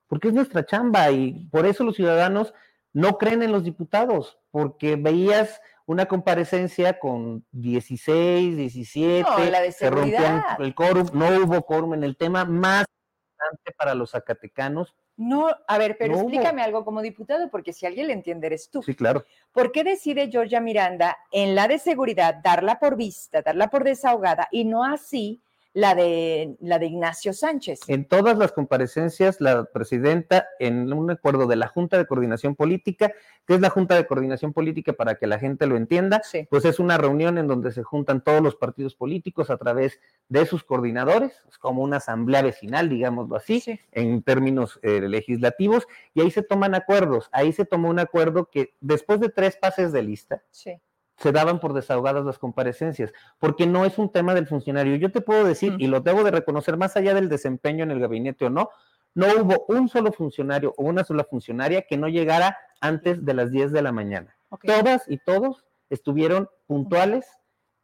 [0.07, 2.53] porque es nuestra chamba y por eso los ciudadanos
[2.93, 9.71] no creen en los diputados, porque veías una comparecencia con 16, 17, no, la de
[9.71, 12.85] se rompió el quórum, no hubo quórum en el tema más
[13.33, 18.07] importante para los zacatecanos, no, a ver, pero explícame algo como diputado, porque si alguien
[18.07, 18.83] le entiende eres tú.
[18.83, 19.23] Sí, claro.
[19.53, 24.49] ¿Por qué decide Georgia Miranda en la de seguridad darla por vista, darla por desahogada
[24.51, 25.41] y no así
[25.75, 27.81] la de, la de Ignacio Sánchez.
[27.87, 33.11] En todas las comparecencias, la presidenta, en un acuerdo de la Junta de Coordinación Política,
[33.45, 36.79] que es la Junta de Coordinación Política para que la gente lo entienda, pues es
[36.79, 41.43] una reunión en donde se juntan todos los partidos políticos a través de sus coordinadores,
[41.49, 43.61] es como una asamblea vecinal, digámoslo así,
[43.91, 47.27] en términos eh, legislativos, y ahí se toman acuerdos.
[47.33, 50.79] Ahí se tomó un acuerdo que después de tres pases de lista, sí
[51.17, 54.95] se daban por desahogadas las comparecencias, porque no es un tema del funcionario.
[54.95, 57.99] Yo te puedo decir, y lo debo de reconocer, más allá del desempeño en el
[57.99, 58.69] gabinete o no,
[59.13, 63.49] no hubo un solo funcionario o una sola funcionaria que no llegara antes de las
[63.49, 64.35] 10 de la mañana.
[64.61, 67.25] Todas y todos estuvieron puntuales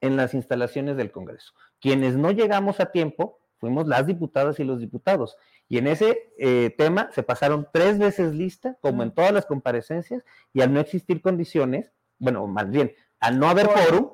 [0.02, 1.54] en las instalaciones del Congreso.
[1.80, 5.38] Quienes no llegamos a tiempo fuimos las diputadas y los diputados.
[5.70, 10.26] Y en ese eh, tema se pasaron tres veces lista, como en todas las comparecencias,
[10.52, 14.10] y al no existir condiciones, bueno, más bien, al no haber quórum,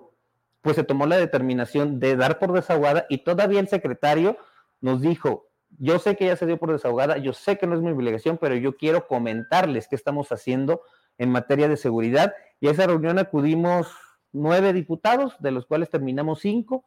[0.62, 4.38] pues se tomó la determinación de dar por desahogada y todavía el secretario
[4.82, 5.48] nos dijo,
[5.80, 8.38] yo sé que ya se dio por desahogada, yo sé que no es mi obligación,
[8.38, 10.82] pero yo quiero comentarles qué estamos haciendo
[11.18, 12.36] en materia de seguridad.
[12.60, 13.88] Y a esa reunión acudimos
[14.32, 16.86] nueve diputados, de los cuales terminamos cinco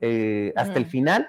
[0.00, 1.28] eh, hasta el final.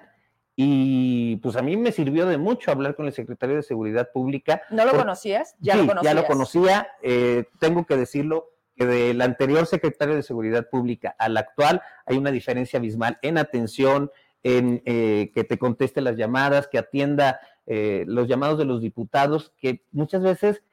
[0.55, 4.61] Y pues a mí me sirvió de mucho hablar con el secretario de Seguridad Pública.
[4.69, 5.55] ¿No lo conocías?
[5.59, 6.13] Ya lo conocías.
[6.13, 11.37] Ya lo conocía, eh, tengo que decirlo, que del anterior secretario de Seguridad Pública al
[11.37, 14.11] actual hay una diferencia abismal en atención,
[14.43, 19.53] en eh, que te conteste las llamadas, que atienda eh, los llamados de los diputados,
[19.57, 20.63] que muchas veces,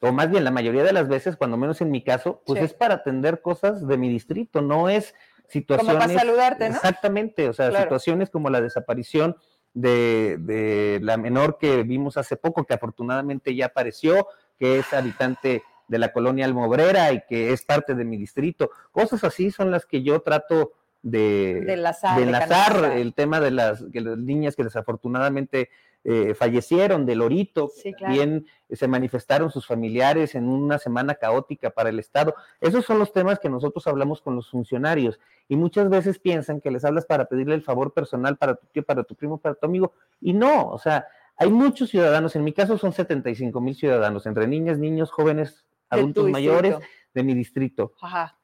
[0.00, 2.74] o más bien la mayoría de las veces, cuando menos en mi caso, pues es
[2.74, 5.14] para atender cosas de mi distrito, no es
[5.48, 5.94] situaciones.
[5.94, 6.76] Como para saludarte, ¿no?
[6.76, 9.36] Exactamente, o sea, situaciones como la desaparición
[9.74, 15.62] de, de la menor que vimos hace poco, que afortunadamente ya apareció, que es habitante
[15.88, 18.70] de la colonia Almobrera y que es parte de mi distrito.
[18.92, 20.72] Cosas así son las que yo trato
[21.02, 21.72] de, de
[22.22, 25.70] enlazar, el tema de las, las niñas que desafortunadamente
[26.08, 27.70] eh, fallecieron, del Lorito,
[28.08, 32.34] bien se manifestaron sus familiares en una semana caótica para el Estado.
[32.60, 35.18] Esos son los temas que nosotros hablamos con los funcionarios
[35.48, 38.84] y muchas veces piensan que les hablas para pedirle el favor personal para tu tío,
[38.84, 42.52] para tu primo, para tu amigo y no, o sea, hay muchos ciudadanos, en mi
[42.52, 46.76] caso son 75 mil ciudadanos, entre niñas, niños, jóvenes, adultos mayores
[47.16, 47.94] de mi distrito.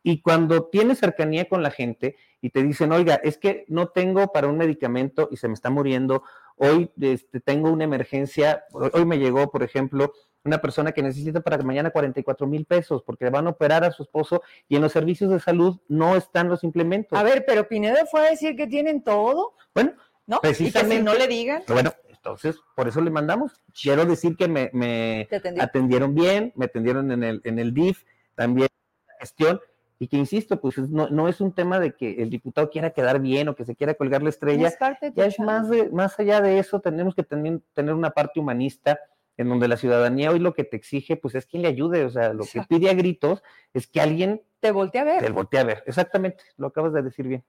[0.03, 4.33] Y cuando tienes cercanía con la gente y te dicen, oiga, es que no tengo
[4.33, 6.23] para un medicamento y se me está muriendo,
[6.57, 10.13] hoy este, tengo una emergencia, hoy me llegó, por ejemplo,
[10.45, 14.03] una persona que necesita para mañana 44 mil pesos porque van a operar a su
[14.03, 17.19] esposo y en los servicios de salud no están los implementos.
[17.19, 19.55] A ver, pero Pinedo fue a decir que tienen todo.
[19.75, 19.93] Bueno,
[20.27, 20.41] ¿no?
[20.41, 20.97] Precisamente.
[20.97, 21.63] ¿Y no le digan.
[21.69, 21.93] Bueno,
[22.23, 23.61] entonces por eso le mandamos.
[23.81, 25.29] Quiero decir que me,
[25.61, 28.05] atendieron bien, me atendieron en el, en el DIF,
[28.37, 28.69] también
[29.09, 29.61] la gestión,
[29.99, 33.21] y que insisto, pues no, no, es un tema de que el diputado quiera quedar
[33.21, 34.69] bien o que se quiera colgar la estrella.
[34.69, 34.79] Es
[35.15, 39.01] ya es más, de, más allá de eso, tenemos que también tener una parte humanista
[39.37, 42.11] en donde la ciudadanía hoy lo que te exige, pues es quien le ayude, o
[42.11, 43.43] sea, lo que pide a gritos
[43.75, 45.25] es que alguien te voltee a ver.
[45.25, 47.45] Te voltee a ver, exactamente, lo acabas de decir bien.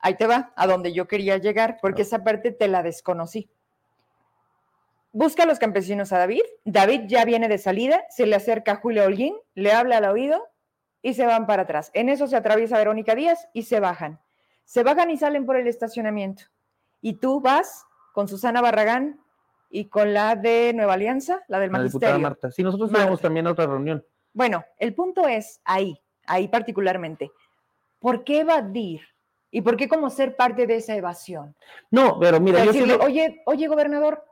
[0.00, 3.48] Ahí te va, a donde yo quería llegar, porque esa parte te la desconocí.
[5.12, 8.76] Busca a los campesinos a David, David ya viene de salida, se le acerca a
[8.76, 10.42] Julio Holguín, le habla al oído
[11.02, 11.90] y se van para atrás.
[11.92, 14.20] En eso se atraviesa Verónica Díaz y se bajan.
[14.64, 16.44] Se bajan y salen por el estacionamiento.
[17.00, 19.22] Y tú vas con Susana Barragán,
[19.72, 22.18] y con la de Nueva Alianza, la del la Magisterio.
[22.18, 22.50] Marta.
[22.52, 24.04] Sí, nosotros tenemos también otra reunión.
[24.34, 27.32] Bueno, el punto es ahí, ahí particularmente.
[27.98, 29.00] ¿Por qué evadir?
[29.50, 31.56] ¿Y por qué como ser parte de esa evasión?
[31.90, 34.24] No, pero mira, yo decirle, oye, oye, gobernador.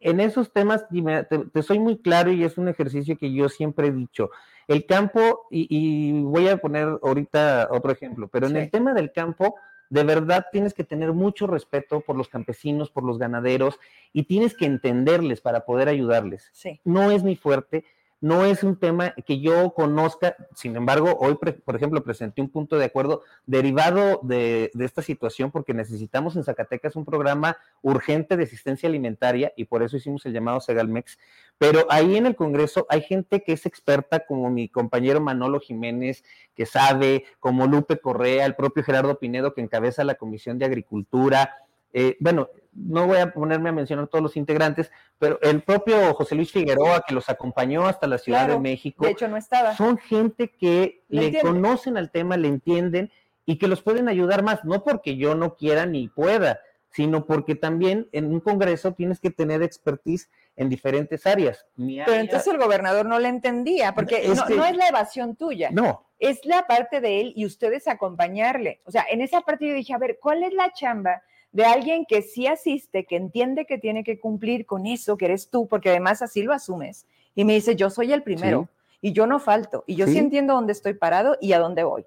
[0.00, 3.92] En esos temas, te, soy muy claro y es un ejercicio que yo siempre he
[3.92, 4.30] dicho.
[4.66, 9.56] El campo, y, voy a poner ahorita otro ejemplo, pero en el tema del campo,
[9.90, 13.78] de verdad tienes que tener mucho respeto por los campesinos, por los ganaderos,
[14.12, 16.48] y tienes que entenderles para poder ayudarles.
[16.52, 16.80] Sí.
[16.84, 17.84] No es mi fuerte,
[18.20, 22.76] no es un tema que yo conozca, sin embargo, hoy, por ejemplo, presenté un punto
[22.76, 28.88] de acuerdo derivado de, esta situación porque necesitamos en Zacatecas un programa urgente de asistencia
[28.88, 31.18] alimentaria y por eso hicimos el llamado Segalmex,
[31.56, 36.22] pero ahí en el Congreso hay gente que es experta, como mi compañero Manolo Jiménez,
[36.54, 41.56] que sabe, como Lupe Correa, el propio Gerardo Pinedo, que encabeza la Comisión de Agricultura,
[41.92, 46.34] eh, bueno, no voy a ponerme a mencionar todos los integrantes, pero el propio José
[46.34, 49.76] Luis Figueroa, que los acompañó hasta la Ciudad de México, de hecho no estaba.
[49.76, 53.10] son gente que le, conocen al tema, le entienden
[53.44, 57.54] y que los pueden ayudar más, no porque yo no quiera ni pueda, sino porque
[57.54, 61.66] también en un congreso tienes que tener expertise en diferentes áreas.
[61.76, 65.70] Pero entonces el gobernador no le entendía, porque no, no, es la evasión tuya.
[65.72, 66.06] No.
[66.18, 68.80] Es la parte de él y ustedes acompañarle.
[68.84, 71.22] O sea, en esa parte yo dije, a ver, ¿cuál es la chamba
[71.52, 75.50] de alguien que sí asiste, que entiende que tiene que cumplir con eso, que eres
[75.50, 77.06] tú, porque además así lo asumes.
[77.34, 78.68] Y me dice, yo soy el primero
[79.00, 80.18] y yo no falto y yo sí.
[80.18, 82.06] entiendo dónde estoy parado y a dónde voy.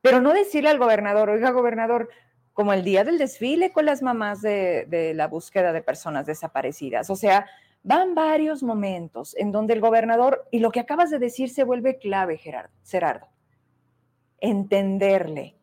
[0.00, 2.08] Pero no decirle al gobernador, oiga, gobernador,
[2.52, 7.10] como el día del desfile con las mamás de, de la búsqueda de personas desaparecidas.
[7.10, 7.46] O sea,
[7.82, 11.98] van varios momentos en donde el gobernador, y lo que acabas de decir se vuelve
[11.98, 13.28] clave, Gerardo, Gerardo,
[14.40, 15.56] entenderle,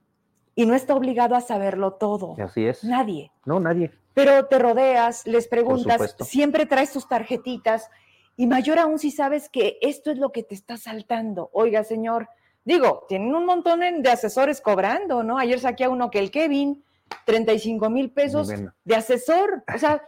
[0.58, 2.36] y no está obligado a saberlo todo.
[2.44, 2.84] Así es.
[2.84, 3.32] Nadie.
[3.46, 3.92] No, nadie.
[4.16, 7.92] Pero te rodeas, les preguntas, siempre traes tus tarjetitas
[8.36, 11.52] y mayor aún si sabes que esto es lo que te está saltando.
[11.54, 12.28] Oiga, señor,
[12.66, 15.38] digo, tienen un montón de asesores cobrando, ¿no?
[15.38, 16.84] Ayer saqué a uno que el Kevin,
[17.26, 18.52] 35 mil pesos
[18.84, 19.64] de asesor.
[19.74, 20.02] O sea,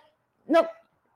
[0.47, 0.67] no.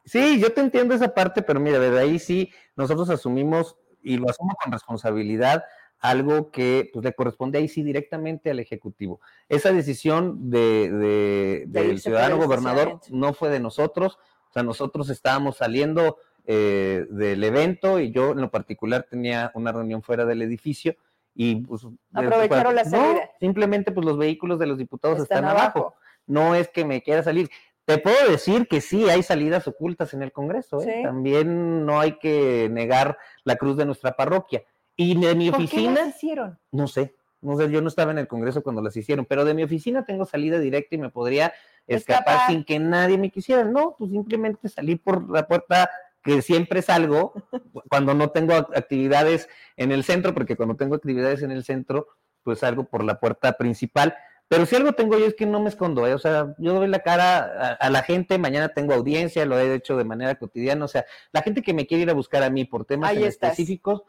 [0.05, 4.29] Sí, yo te entiendo esa parte, pero mira, de ahí sí, nosotros asumimos y lo
[4.29, 5.63] asumo con responsabilidad
[6.03, 9.21] algo que pues, le corresponde ahí sí directamente al Ejecutivo.
[9.47, 16.17] Esa decisión de, del ciudadano gobernador no fue de nosotros, o sea, nosotros estábamos saliendo
[16.45, 20.97] eh, del evento y yo en lo particular tenía una reunión fuera del edificio
[21.33, 21.87] y pues...
[22.13, 23.31] Aprovecharon la salida.
[23.39, 25.95] simplemente pues los vehículos de los diputados están, abajo.
[26.27, 27.49] No es que me quiera salir.
[27.85, 30.81] Te puedo decir que sí, hay salidas ocultas en el Congreso.
[30.81, 31.01] ¿eh?
[31.01, 34.63] También no hay que negar la cruz de nuestra parroquia
[34.95, 35.93] y de mi oficina.
[35.93, 36.59] ¿Por qué hicieron?
[36.71, 39.53] No sé, no sé, yo no estaba en el Congreso cuando las hicieron, pero de
[39.53, 41.53] mi oficina tengo salida directa y me podría
[41.87, 43.63] escapar, sin que nadie me quisiera.
[43.63, 45.89] No, pues simplemente salí por la puerta
[46.23, 47.33] que siempre salgo
[47.89, 52.07] cuando no tengo actividades en el centro, porque cuando tengo actividades en el centro,
[52.43, 54.15] pues salgo por la puerta principal.
[54.47, 56.13] Pero si algo tengo yo es que no me escondo, ¿eh?
[56.13, 59.97] o sea, yo doy la cara a, la gente, mañana tengo audiencia, lo he hecho
[59.97, 62.63] de manera cotidiana, o sea, la gente que me quiere ir a buscar a mí
[62.65, 64.03] por temas específicos,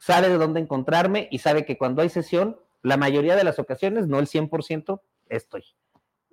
[0.00, 4.08] sabe de dónde encontrarme y sabe que cuando hay sesión, la mayoría de las ocasiones,
[4.08, 5.64] no el 100%, estoy.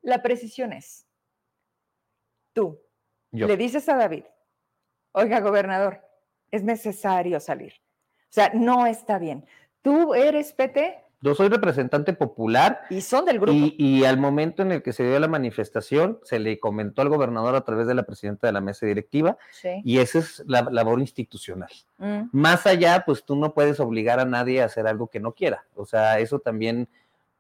[0.02, 1.06] La precisión es,
[2.54, 2.82] tú
[3.32, 4.24] le dices a David,
[5.12, 6.02] oiga, gobernador,
[6.50, 7.74] es necesario salir.
[8.24, 9.46] O sea, no está bien.
[9.82, 12.82] Tú eres PT, Yo soy representante popular.
[12.90, 13.58] Y son del grupo.
[13.78, 17.56] Y, al momento en el que se dio la manifestación, se le comentó al gobernador
[17.56, 19.38] a través de la presidenta de la mesa directiva.
[19.84, 21.72] Y esa es la labor institucional.
[21.98, 22.30] Mm.
[22.32, 25.66] Más allá, pues tú no puedes obligar a nadie a hacer algo que no quiera.
[25.76, 26.88] O sea, eso también,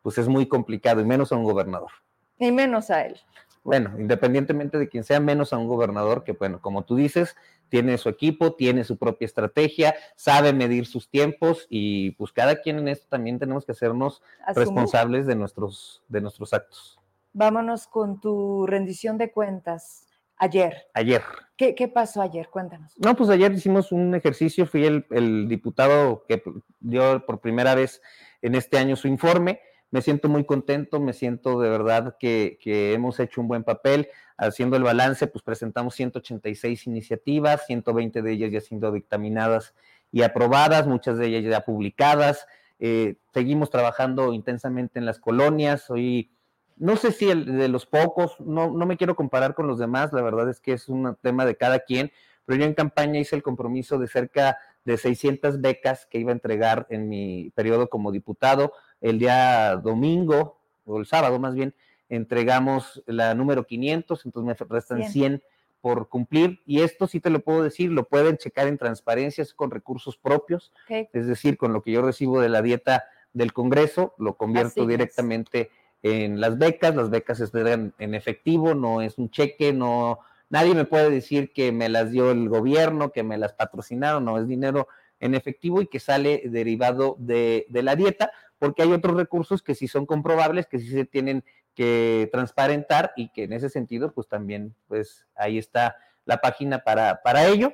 [0.02, 1.92] pues es muy complicado, y menos a un gobernador.
[2.40, 3.20] Y menos a él.
[3.64, 7.36] Bueno, independientemente de quien sea, menos a un gobernador que, bueno, como tú dices,
[7.70, 12.80] tiene su equipo, tiene su propia estrategia, sabe medir sus tiempos y pues cada quien
[12.80, 14.22] en esto también tenemos que hacernos
[14.55, 16.99] responsables de nuestros, de nuestros actos.
[17.34, 20.07] Vámonos con tu rendición de cuentas.
[20.38, 20.88] Ayer.
[20.93, 21.24] Ayer.
[21.55, 22.49] ¿Qué, ¿Qué, pasó ayer?
[22.49, 22.93] Cuéntanos.
[22.97, 26.43] No, pues ayer hicimos un ejercicio, fui el, el diputado que
[26.80, 28.01] dio por primera vez
[28.41, 32.58] en este año su informe me siento muy contento, me siento de verdad que,
[32.94, 34.10] hemos hecho un buen papel.
[34.38, 39.74] Haciendo el balance, pues presentamos 186 iniciativas, 120 de ellas ya siendo dictaminadas
[40.12, 42.46] y aprobadas, muchas de ellas ya publicadas.
[42.80, 45.90] Eh, seguimos trabajando intensamente en las colonias.
[45.90, 46.30] Hoy,
[46.76, 50.14] no sé si el, de los pocos, no, no me quiero comparar con los demás,
[50.14, 52.12] la verdad es que es un tema de cada quien,
[52.46, 56.34] pero yo en campaña hice el compromiso de cerca de 600 becas que iba a
[56.34, 58.72] entregar en mi periodo como diputado
[59.02, 61.74] el día domingo, o el sábado más bien,
[62.10, 65.43] entregamos la número 500, entonces me restan 100.
[65.82, 66.62] por cumplir.
[66.66, 70.74] Y esto sí te lo puedo decir, lo pueden checar en transparencias con recursos propios,
[70.89, 75.70] es decir, con lo que yo recibo de la dieta del Congreso, lo convierto directamente
[76.02, 80.20] en las becas, las becas se entregan en efectivo, no es un cheque, no,
[80.50, 84.38] nadie me puede decir que me las dio el gobierno, que me las patrocinaron, no,
[84.39, 84.88] es dinero
[85.20, 89.76] en efectivo y que sale derivado de, de la dieta, porque hay otros recursos que
[89.76, 91.43] sí son comprobables, que sí se tienen
[91.74, 95.95] que transparentar y que en ese sentido, pues también, pues ahí está
[96.28, 97.74] la página para, para ello.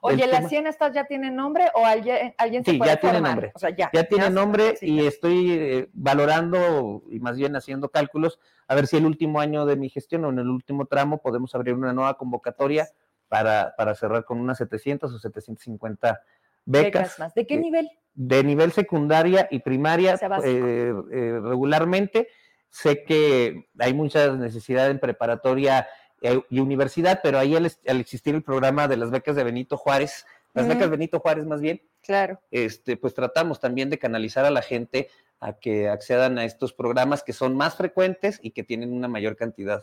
[0.00, 3.52] Oye, ¿las 100 estas ya tienen nombre o alguien, alguien se puede ya tiene nombre.
[3.54, 8.40] O sea, ya, ya tiene nombre y estoy eh, valorando y más bien haciendo cálculos
[8.66, 11.54] a ver si el último año de mi gestión o en el último tramo podemos
[11.54, 12.88] abrir una nueva convocatoria
[13.28, 16.22] para, para cerrar con unas 700 o 750
[16.64, 17.18] becas.
[17.18, 17.34] más.
[17.34, 17.90] ¿De qué nivel?
[18.14, 22.28] De nivel secundaria y primaria eh, eh, regularmente.
[22.68, 25.86] Sé que hay mucha necesidad en preparatoria
[26.22, 27.66] eh, y universidad, pero ahí al,
[28.00, 31.82] existir el programa de las becas de Benito Juárez, las becas Benito Juárez más bien,
[32.02, 32.38] claro.
[32.50, 35.08] este, pues tratamos también de canalizar a la gente
[35.40, 39.36] a que accedan a estos programas que son más frecuentes y que tienen una mayor
[39.36, 39.82] cantidad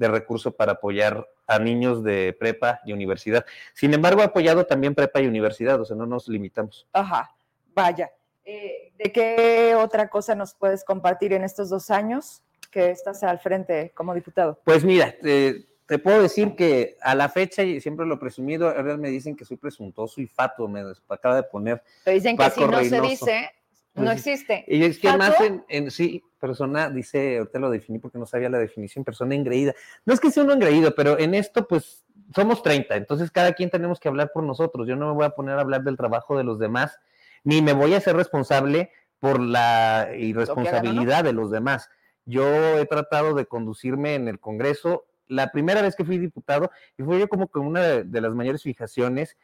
[0.00, 3.44] de recursos para apoyar a niños de prepa y universidad.
[3.74, 6.86] Sin embargo, ha apoyado también prepa y universidad, o sea, no nos limitamos.
[6.92, 7.34] Ajá,
[7.74, 8.10] vaya.
[8.44, 13.38] Eh, ¿De qué otra cosa nos puedes compartir en estos dos años que estás al
[13.38, 14.60] frente como diputado?
[14.64, 15.66] Pues mira, te,
[16.02, 19.44] puedo decir que a la fecha, y siempre lo he presumido, ahora me dicen que
[19.44, 21.82] soy presuntuoso y fato, me acaba de poner.
[22.04, 23.50] Te dicen que si no se dice,
[23.94, 24.64] no pues existe.
[24.68, 25.34] Y es que más
[25.68, 29.74] en, sí, persona, dice, ahorita lo definí porque no sabía la definición, persona engreída.
[30.04, 32.04] No es que sea uno engreído, pero en esto, pues,
[32.34, 34.86] somos 30, entonces cada quien tenemos que hablar por nosotros.
[34.86, 36.98] Yo no me voy a poner a hablar del trabajo de los demás,
[37.44, 41.90] ni me voy a ser responsable por la irresponsabilidad de los demás.
[42.24, 45.06] Yo he tratado de conducirme en el Congreso.
[45.26, 48.62] La primera vez que fui diputado, y fue yo como con una de las mayores
[48.62, 49.36] fijaciones,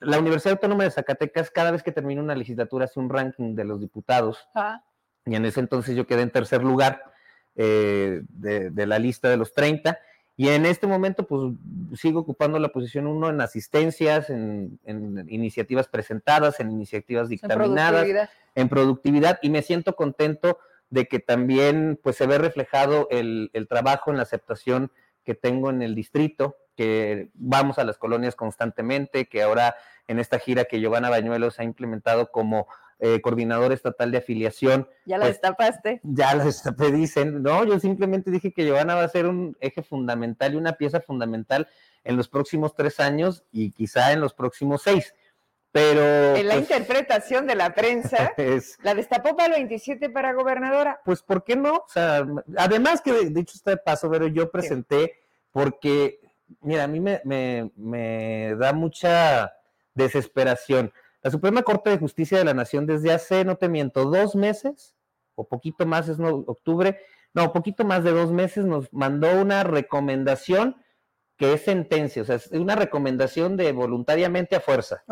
[0.00, 3.64] la Universidad Autónoma de Zacatecas, cada vez que termina una legislatura, hace un ranking de
[3.64, 4.48] los diputados.
[5.26, 7.02] Y en ese entonces yo quedé en tercer lugar
[7.54, 9.98] eh, de, la lista de los 30.
[10.40, 11.52] Y en este momento, pues
[12.00, 14.80] sigo ocupando la posición uno en asistencias, en,
[15.28, 19.38] iniciativas presentadas, en iniciativas dictaminadas, en productividad.
[19.42, 24.16] y me siento contento de que también pues se ve reflejado el, el trabajo en
[24.16, 24.90] la aceptación
[25.24, 29.76] que tengo en el distrito, que vamos a las colonias constantemente, que ahora
[30.08, 32.66] en esta gira que Giovanna Bañuelos ha implementado como
[33.00, 34.88] eh, coordinador estatal de afiliación.
[35.06, 36.00] Ya la pues, destapaste.
[36.02, 37.42] Ya la destapé, dicen.
[37.42, 41.00] No, yo simplemente dije que Giovanna va a ser un eje fundamental y una pieza
[41.00, 41.68] fundamental
[42.04, 45.14] en los próximos tres años y quizá en los próximos seis.
[45.72, 46.36] Pero.
[46.36, 48.32] En la pues, interpretación de la prensa,
[48.82, 51.00] la destapó para el 27 para gobernadora.
[51.04, 51.74] Pues, ¿por qué no?
[51.74, 52.26] O sea,
[52.56, 55.14] además que, dicho este paso, pero yo presenté
[55.52, 56.20] porque
[56.60, 59.52] mira, a mí me, da mucha
[59.94, 60.92] desesperación.
[61.22, 64.94] La Suprema Corte de Justicia de la Nación desde hace, no te miento, dos meses,
[65.34, 66.98] o poquito más, es no, octubre,
[67.34, 70.76] no, poquito más de dos meses, nos mandó una recomendación
[71.36, 75.02] que es sentencia, o sea, es una recomendación de voluntariamente a fuerza,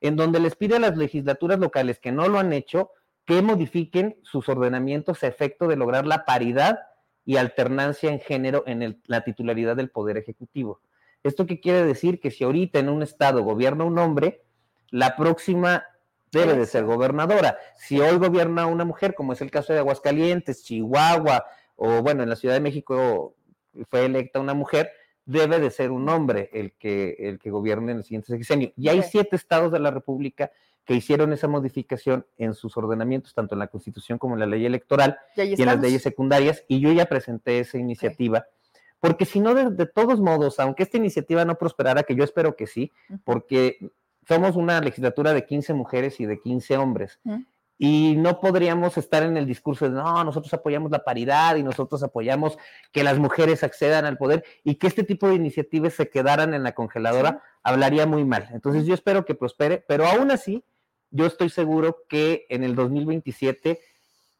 [0.00, 2.90] en donde les pide a las legislaturas locales que no lo han hecho
[3.24, 6.78] que modifiquen sus ordenamientos a efecto de lograr la paridad
[7.24, 10.80] y alternancia en género en la titularidad del Poder Ejecutivo.
[11.24, 12.20] ¿Esto qué quiere decir?
[12.20, 14.45] Que si ahorita en un estado gobierna un hombre,
[14.90, 15.84] la próxima
[16.32, 17.58] debe de ser gobernadora.
[17.76, 22.28] Si hoy gobierna una mujer, como es el caso de Aguascalientes, Chihuahua, o bueno, en
[22.28, 23.34] la Ciudad de México
[23.88, 24.90] fue electa una mujer,
[25.24, 28.72] debe de ser un hombre el que, el que gobierne en el siguiente sexenio.
[28.76, 30.50] Y hay siete estados de la República
[30.84, 34.64] que hicieron esa modificación en sus ordenamientos, tanto en la Constitución como en la ley
[34.64, 38.46] electoral y, en las leyes secundarias, y yo ya presenté esa iniciativa.
[39.00, 42.68] Porque si no, de, todos modos, aunque esta iniciativa no prosperara, que yo espero que
[42.68, 42.92] sí,
[43.24, 43.90] porque
[44.26, 47.20] somos una legislatura de 15 mujeres y de 15 hombres,
[47.78, 52.02] y no podríamos estar en el discurso de, no, nosotros apoyamos la paridad y nosotros
[52.02, 52.56] apoyamos
[52.90, 56.62] que las mujeres accedan al poder y que este tipo de iniciativas se quedaran en
[56.62, 58.48] la congeladora, hablaría muy mal.
[58.52, 60.64] Entonces yo espero que prospere, pero aún así,
[61.10, 63.78] yo estoy seguro que en el 2027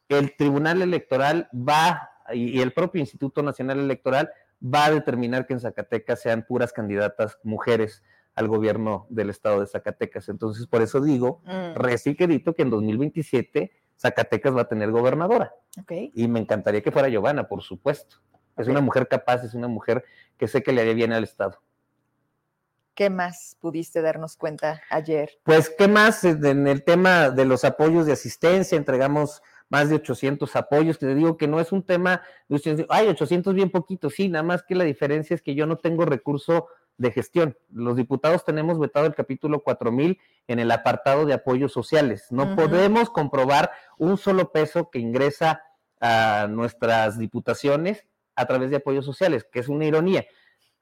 [0.09, 4.31] el Tribunal Electoral va y el propio Instituto Nacional Electoral
[4.63, 8.03] va a determinar que en Zacatecas sean puras candidatas mujeres
[8.37, 10.29] al gobierno del estado de Zacatecas.
[10.29, 11.73] Entonces, por eso digo, mm.
[11.75, 15.55] recién que en 2027 Zacatecas va a tener gobernadora.
[15.89, 18.17] Y me encantaría que fuera Giovanna, por supuesto.
[18.55, 20.05] Es una mujer capaz, es una mujer
[20.37, 21.59] que sé que le haría bien al Estado.
[22.93, 25.31] ¿Qué más pudiste darnos cuenta ayer?
[25.43, 26.23] Pues, ¿qué más?
[26.23, 31.15] En el tema de los apoyos de asistencia, entregamos más de 800 apoyos, que te
[31.15, 32.21] digo que no es un tema,
[32.89, 36.05] hay 800 bien poquitos, sí, nada más que la diferencia es que yo no tengo
[36.05, 36.67] recurso
[36.97, 37.57] de gestión.
[37.71, 42.27] Los diputados tenemos vetado el capítulo 4000 en el apartado de apoyos sociales.
[42.31, 45.63] No podemos comprobar un solo peso que ingresa
[45.99, 50.25] a nuestras diputaciones a través de apoyos sociales, que es una ironía.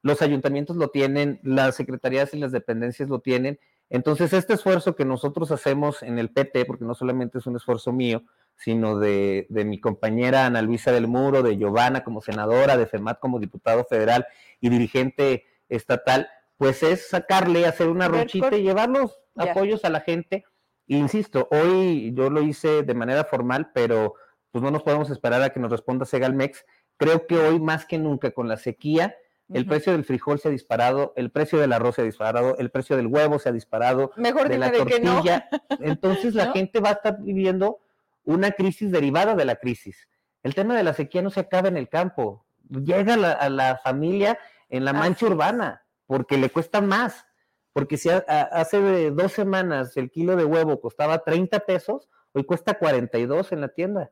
[0.02, 3.58] Los ayuntamientos lo tienen, las secretarías y las dependencias lo tienen.
[3.88, 7.92] Entonces, este esfuerzo que nosotros hacemos en el PT, porque no solamente es un esfuerzo
[7.92, 8.22] mío,
[8.56, 13.20] sino de, de, mi compañera Ana Luisa del Muro, de Giovanna como senadora, de FEMAT
[13.20, 14.26] como diputado federal
[14.60, 20.00] y dirigente estatal, pues es sacarle, hacer una rochita y llevar los apoyos a la
[20.00, 20.44] gente.
[20.86, 24.14] insisto, hoy yo lo hice de manera formal, pero
[24.50, 26.64] pues no nos podemos esperar a que nos responda Segalmex.
[26.96, 29.16] Creo que hoy más que nunca con la sequía,
[29.52, 32.70] el precio del frijol se ha disparado, el precio del arroz se ha disparado, el
[32.70, 35.48] precio del huevo se ha disparado, Mejor de la tortilla.
[35.80, 37.78] Entonces la gente va a estar viviendo
[38.24, 40.08] una crisis derivada de la crisis.
[40.42, 44.38] El tema de la sequía no se acaba en el campo, llega a la familia
[44.68, 47.26] en la mancha urbana, porque le cuesta más.
[47.72, 53.52] Porque si hace dos semanas el kilo de huevo costaba 30 pesos, hoy cuesta 42
[53.52, 54.10] en la tienda.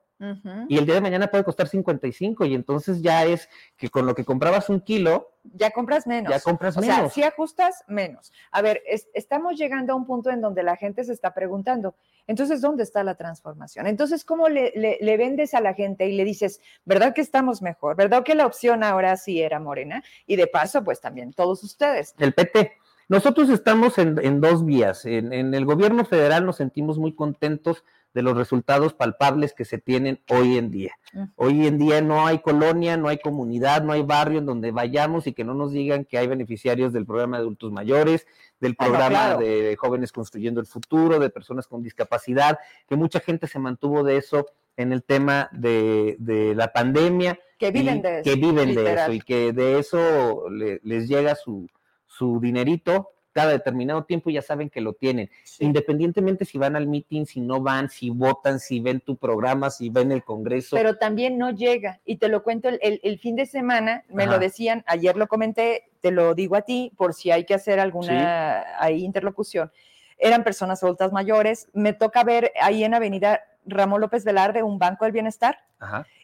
[0.68, 4.14] Y el día de mañana puede costar 55 y entonces ya es que con lo
[4.14, 5.32] que comprabas un kilo...
[5.42, 6.32] Ya compras menos.
[6.32, 6.96] Ya compras o menos.
[6.96, 8.32] sea, si ajustas menos.
[8.50, 11.94] A ver, estamos llegando a un punto en donde la gente se está preguntando,
[12.26, 13.86] entonces, ¿dónde está la transformación?
[13.86, 17.96] Entonces, ¿cómo le, le vendes a la gente y le dices, ¿verdad que estamos mejor?
[17.96, 20.02] ¿Verdad que la opción ahora sí era Morena?
[20.26, 22.14] Y de paso, pues también todos ustedes.
[22.18, 22.72] El PT.
[23.08, 25.04] Nosotros estamos en, dos vías.
[25.04, 27.84] En, el gobierno federal nos sentimos muy contentos
[28.14, 30.92] de los resultados palpables que se tienen hoy en día.
[31.34, 35.26] Hoy en día no hay colonia, no hay comunidad, no hay barrio en donde vayamos
[35.26, 38.26] y que no nos digan que hay beneficiarios del programa de adultos mayores,
[38.60, 42.58] del programa de jóvenes construyendo el futuro, de personas con discapacidad,
[42.88, 44.46] que mucha gente se mantuvo de eso
[44.76, 46.16] en el tema de,
[46.56, 47.38] la pandemia.
[47.58, 48.22] Que viven de eso.
[48.22, 51.68] Que viven de eso y que de eso les llega su,
[52.06, 55.28] su dinerito cada determinado tiempo ya saben que lo tienen.
[55.58, 59.90] Independientemente si van al meeting, si no van, si votan, si ven tu programa, si
[59.90, 60.76] ven el Congreso.
[60.76, 62.00] Pero también no llega.
[62.04, 66.12] Y te lo cuento el, fin de semana, me lo decían, ayer lo comenté, te
[66.12, 69.70] lo digo a ti, por si hay que hacer alguna interlocución.
[70.18, 71.68] Eran personas adultas mayores.
[71.72, 75.58] Me toca ver ahí en Avenida Ramón López Velarde, un banco del bienestar.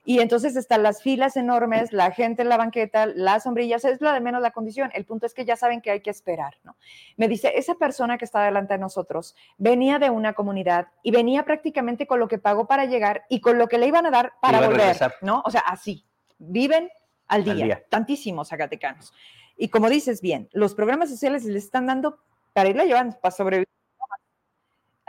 [0.04, 4.10] Y entonces están las filas enormes, la gente en la banqueta, las sombrillas, es lo
[4.10, 4.90] de menos la condición.
[4.94, 6.76] El punto es que ya saben que hay que esperar, ¿no?
[7.18, 11.44] Me dice, esa persona que está delante de nosotros venía de una comunidad y venía
[11.44, 14.32] prácticamente con lo que pagó para llegar y con lo que le iban a dar
[14.40, 15.42] para volver, ¿no?
[15.44, 16.06] O sea, así,
[16.38, 16.88] viven
[17.28, 19.12] al día, tantísimos zacatecanos.
[19.58, 22.18] Y como dices bien, los programas sociales les están dando
[22.54, 23.68] para irla llevando, para sobrevivir.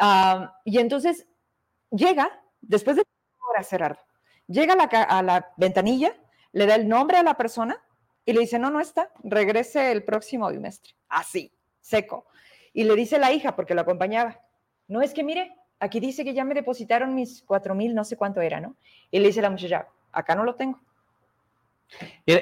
[0.03, 1.27] Ah, y entonces
[1.91, 2.27] llega,
[2.59, 3.03] después de
[3.51, 4.01] horas, Gerardo,
[4.47, 6.15] llega a la, ventanilla,
[6.53, 7.79] le da el nombre a la persona
[8.25, 10.95] y le dice, no, no está, regrese el próximo bimestre.
[11.07, 12.25] Así, seco.
[12.73, 14.41] Y le dice la hija, porque lo acompañaba,
[14.87, 18.17] no es que mire, aquí dice que ya me depositaron mis cuatro mil, no sé
[18.17, 18.75] cuánto era, ¿no?
[19.11, 20.81] Y le dice la muchacha, acá no lo tengo.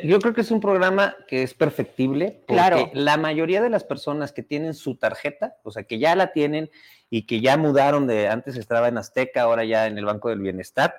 [0.03, 2.89] Yo creo que es un programa que es perfectible porque claro.
[2.93, 6.69] la mayoría de las personas que tienen su tarjeta, o sea, que ya la tienen
[7.09, 10.39] y que ya mudaron de antes estaba en Azteca, ahora ya en el Banco del
[10.39, 10.93] Bienestar,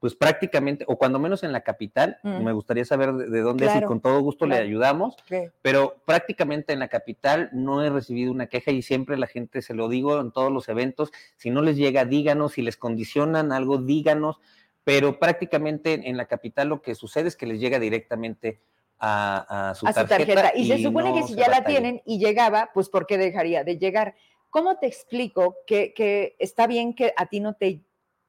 [0.00, 2.42] pues prácticamente, o cuando menos en la capital, Mm.
[2.42, 4.60] me gustaría saber de, de dónde es y con todo gusto claro.
[4.60, 5.14] le ayudamos,
[5.62, 9.74] pero prácticamente en la capital no he recibido una queja y siempre la gente se
[9.74, 13.78] lo digo en todos los eventos, si no les llega, díganos, si les condicionan algo,
[13.78, 14.40] díganos,
[14.84, 18.60] pero prácticamente en la capital lo que sucede es que les llega directamente
[18.98, 20.52] a, a su, a su tarjeta, tarjeta.
[20.58, 23.64] Y, se supone no que si ya la tienen y llegaba, pues ¿por qué dejaría
[23.64, 24.14] de llegar?
[24.50, 27.82] ¿Cómo te explico que, que está bien que a ti no te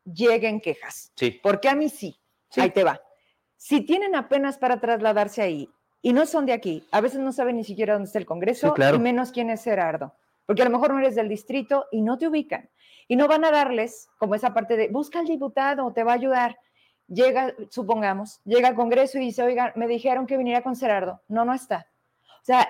[0.06, 1.12] lleguen quejas?
[1.16, 2.20] Sí, Porque a mí sí.
[2.50, 2.62] Sí.
[2.62, 3.02] Ahí te va.
[3.58, 5.70] Si tienen apenas para trasladarse ahí
[6.02, 8.68] y no son de aquí, a veces no saben ni siquiera dónde está el Congreso
[8.68, 8.98] Sí, claro.
[8.98, 10.16] y menos quién es Gerardo.
[10.46, 12.70] Porque a lo mejor no eres del distrito y no te ubican.
[13.08, 16.16] Y no van a darles como esa parte de busca al diputado, te va a
[16.16, 16.58] ayudar.
[17.08, 21.22] Llega, supongamos, llega al Congreso y dice, oiga, me dijeron que viniera con Gerardo.
[21.28, 21.88] No, no está.
[22.42, 22.68] O sea,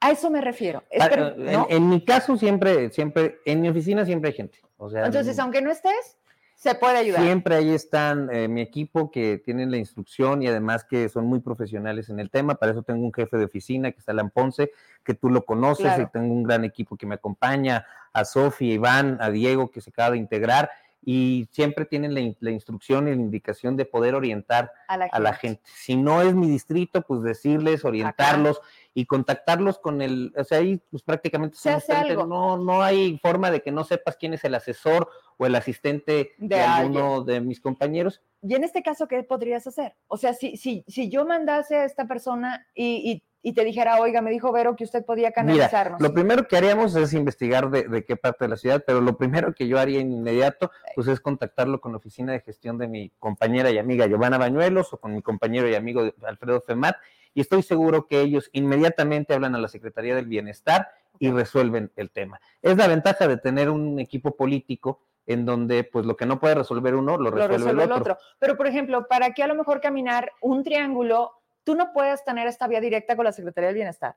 [0.00, 0.82] a eso me refiero.
[0.90, 1.66] Es Ah, en, ¿no?
[1.68, 4.58] en mi caso siempre, siempre, en mi oficina siempre hay gente.
[4.76, 6.18] O sea, Entonces, aunque no estés,
[6.62, 7.22] se puede ayudar.
[7.22, 11.40] Siempre ahí están eh, mi equipo que tienen la instrucción y además que son muy
[11.40, 12.54] profesionales en el tema.
[12.54, 14.70] Para eso tengo un jefe de oficina que está Alan Ponce,
[15.02, 16.04] que tú lo conoces, Claro.
[16.04, 19.80] y tengo un gran equipo que me acompaña, a Sofía, a Iván, a Diego, que
[19.80, 20.70] se acaba de integrar,
[21.04, 25.18] y siempre tienen la, la instrucción y la indicación de poder orientar a la a
[25.18, 25.60] la gente.
[25.64, 28.60] Si no es mi distrito, pues decirles, orientarlos
[28.94, 32.26] y contactarlos con el, o sea, ahí pues prácticamente Se hace 30, algo.
[32.26, 36.32] no, no hay forma de que no sepas quién es el asesor o el asistente
[36.38, 38.22] de, De alguno de mis compañeros.
[38.42, 39.94] Y en este caso, ¿qué podrías hacer?
[40.08, 44.00] O sea, si, si, si yo mandase a esta persona y, y- y te dijera,
[44.00, 46.00] oiga, me dijo Vero que usted podía Mira, canalizarnos.
[46.00, 49.16] lo primero que haríamos es investigar de, de qué parte de la ciudad, pero lo
[49.16, 52.86] primero que yo haría en inmediato, pues es contactarlo con la oficina de gestión de
[52.86, 56.96] mi compañera y amiga Giovanna Bañuelos o con mi compañero y amigo Alfredo Femat,
[57.34, 60.88] y estoy seguro que ellos inmediatamente hablan a la Secretaría del Bienestar
[61.18, 62.40] y resuelven el tema.
[62.60, 66.56] Es la ventaja de tener un equipo político en donde pues lo que no puede
[66.56, 68.18] resolver uno lo lo resuelve, resuelve el otro.
[68.38, 71.41] Pero, por ejemplo, ¿para qué a lo mejor caminar un triángulo?
[71.64, 74.16] Tú no puedes tener esta vía directa con la Secretaría del Bienestar.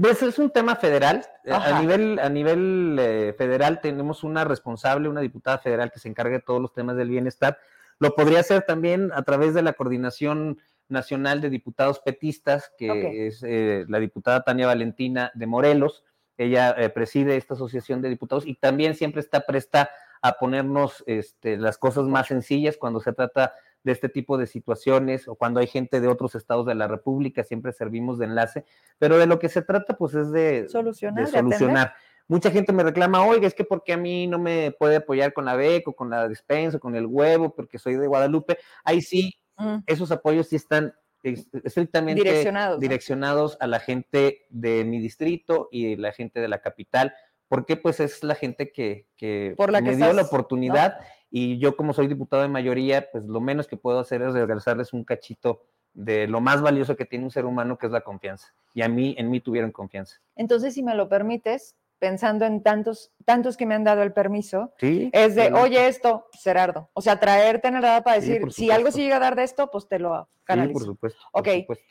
[0.00, 1.24] Pues es un tema federal.
[1.44, 1.76] Eh, Ajá.
[1.76, 6.38] A nivel, a nivel eh, federal tenemos una responsable, una diputada federal que se encarga
[6.38, 7.58] de todos los temas del bienestar.
[7.98, 10.58] Lo podría hacer también a través de la Coordinación
[10.88, 16.04] Nacional de Diputados Petistas, que es eh, la diputada Tania Valentina de Morelos.
[16.36, 19.90] Ella eh, preside esta asociación de diputados y también siempre está presta
[20.20, 23.54] a ponernos este, las cosas más sencillas cuando se trata
[23.84, 27.44] de este tipo de situaciones o cuando hay gente de otros estados de la República,
[27.44, 28.64] siempre servimos de enlace,
[28.98, 31.58] pero de lo que se trata pues es de, Solucionar, de de atender.
[31.58, 31.94] solucionar.
[32.26, 35.44] Mucha gente me reclama, oiga, es que porque a mí no me puede apoyar con
[35.44, 38.56] la beca, o con la despensa, o con el huevo, porque soy de Guadalupe.
[38.82, 42.80] Ahí sí, Mm, esos apoyos sí están estrictamente Direccionados, ¿no?
[42.80, 47.14] direccionados a la gente de mi distrito y la gente de la capital,
[47.48, 50.98] porque pues es la gente que, que Por la me que dio la oportunidad
[51.36, 54.92] y yo como soy diputado de mayoría, pues lo menos que puedo hacer es regresarles
[54.92, 58.54] un cachito de lo más valioso que tiene un ser humano, que es la confianza.
[58.72, 60.20] Y a mí, en mí tuvieron confianza.
[60.36, 64.72] Entonces, si me lo permites, pensando en tantos, tantos que me han dado el permiso,
[64.78, 65.10] Sí.
[65.12, 65.66] es de, adelante.
[65.66, 66.88] oye, esto, Gerardo.
[66.92, 69.20] O sea, traerte en el radar para Sí, decir, por si algo se llega a
[69.20, 70.72] dar de esto, pues te lo Sí, canalizo.
[70.78, 71.20] por supuesto.
[71.32, 71.48] por Ok.
[71.62, 71.84] supuesto.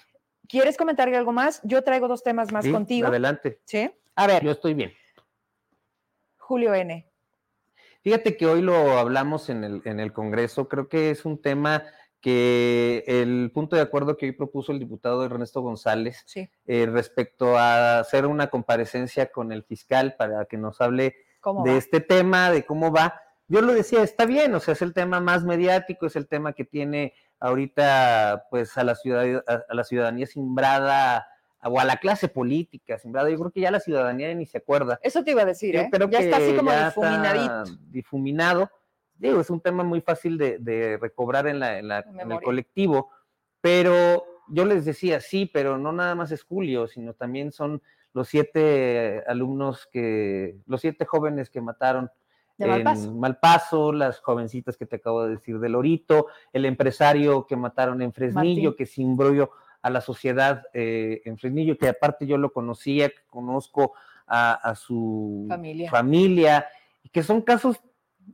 [0.48, 1.60] ¿Quieres comentar algo más?
[1.66, 3.08] Yo traigo dos temas más Sí, contigo.
[3.10, 3.60] Adelante.
[3.66, 3.92] Sí.
[4.16, 4.94] A ver, Yo estoy bien.
[6.38, 7.10] Julio N.
[8.04, 10.68] Fíjate que hoy lo hablamos en el, en el Congreso.
[10.68, 11.84] Creo que es un tema
[12.20, 16.50] que el punto de acuerdo que hoy propuso el diputado Ernesto González Sí.
[16.66, 21.72] eh, respecto a hacer una comparecencia con el fiscal para que nos hable ¿Cómo de
[21.72, 21.78] va?
[21.78, 23.20] este tema, de cómo va.
[23.50, 26.54] Yo lo decía, está bien, o sea, es el tema más mediático, es el tema
[26.54, 31.28] que tiene ahorita pues a la ciudadanía, a, a la ciudadanía simbrada
[31.66, 33.30] o a la clase política simbrada.
[33.30, 35.00] Yo creo que ya la ciudadanía ni se acuerda.
[35.02, 35.90] Eso te iba a decir, ¿eh?
[35.92, 37.64] creo ya está así como difuminadito.
[37.90, 38.70] difuminado.
[39.18, 42.42] Digo, es un tema muy fácil de, de recobrar en, la, en, la- en el
[42.42, 43.10] colectivo,
[43.62, 47.82] pero yo les decía, sí, pero no nada más es Julio, sino también son
[48.14, 52.12] los siete alumnos que, los siete jóvenes que mataron
[52.58, 53.14] De en Malpaso.
[53.14, 58.12] Malpaso, las jovencitas que te acabo de decir de Lorito, el empresario que mataron en
[58.14, 58.76] Fresnillo, Martín.
[58.78, 59.50] que simbró
[59.84, 63.94] a la sociedad eh, en Fresnillo, que aparte yo lo conocía, que conozco
[64.26, 65.92] a, a su Familia.
[65.92, 66.68] familia,
[67.04, 67.80] y que son casos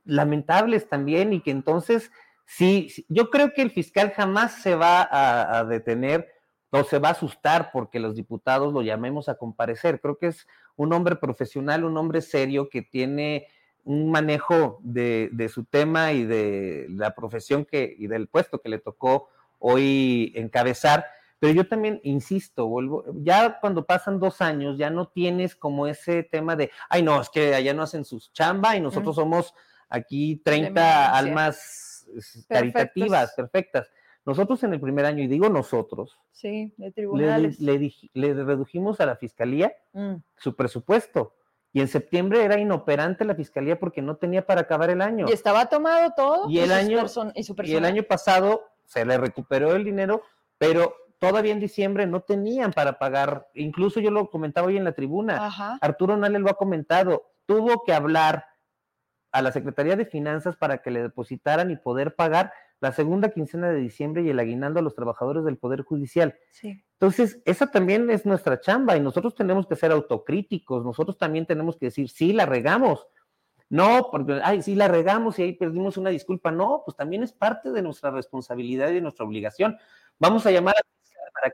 [0.05, 2.11] lamentables también, y que entonces
[2.45, 6.27] sí, sí, yo creo que el fiscal jamás se va a, a detener
[6.71, 9.99] o se va a asustar porque los diputados lo llamemos a comparecer.
[9.99, 13.47] Creo que es un hombre profesional, un hombre serio que tiene
[13.83, 18.69] un manejo de, de su tema y de la profesión que, y del puesto que
[18.69, 21.05] le tocó hoy encabezar.
[21.39, 26.23] Pero yo también insisto, vuelvo, ya cuando pasan dos años, ya no tienes como ese
[26.23, 29.53] tema de, ay, no, es que allá no hacen sus chamba y nosotros somos
[29.87, 31.17] aquí 30 Eminencia.
[31.17, 32.05] almas
[32.47, 33.89] caritativas, perfectas.
[34.25, 37.59] Nosotros en el primer año, y digo nosotros, sí, de tribunales.
[37.59, 40.15] Le, redujimos a la fiscalía mm.
[40.37, 41.33] su presupuesto.
[41.71, 45.27] Y en septiembre era inoperante la fiscalía porque no tenía para acabar el año.
[45.29, 46.49] Y estaba tomado todo.
[46.49, 50.23] Y el, año, y, el año pasado se le recuperó el dinero,
[50.57, 53.49] pero todavía en diciembre no tenían para pagar.
[53.53, 55.77] Incluso yo lo comentaba hoy en la tribuna.
[55.81, 57.31] Arturo Nale lo ha comentado.
[57.45, 58.45] Tuvo que hablar
[59.31, 63.69] a la Secretaría de Finanzas para que le depositaran y poder pagar la segunda quincena
[63.69, 66.37] de diciembre y el aguinaldo a los trabajadores del Poder Judicial.
[66.51, 66.81] Sí.
[66.93, 71.77] Entonces, esa también es nuestra chamba y nosotros tenemos que ser autocríticos, nosotros también tenemos
[71.77, 73.07] que decir, sí, la regamos.
[73.69, 76.51] No, porque, ay, sí, la regamos y ahí perdimos una disculpa.
[76.51, 79.77] No, pues también es parte de nuestra responsabilidad y de nuestra obligación.
[80.17, 80.98] Vamos a llamar a
[81.33, 81.53] para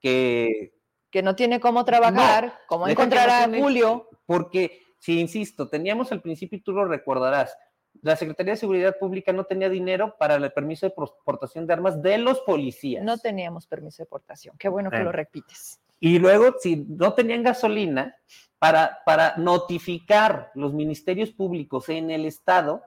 [0.00, 0.72] que...
[1.10, 4.08] Que no tiene cómo trabajar, cómo encontrar a Julio.
[4.24, 7.54] Porque, si insisto, teníamos al principio, y tú lo recordarás,
[8.00, 10.94] la Secretaría de Seguridad Pública no tenía dinero para el permiso de
[11.24, 13.04] portación de armas de los policías.
[13.04, 14.56] No teníamos permiso de portación.
[14.58, 15.80] Qué bueno que lo repites.
[16.00, 18.16] Y luego, si no tenían gasolina,
[18.58, 22.82] para, para notificar los ministerios públicos en el Estado,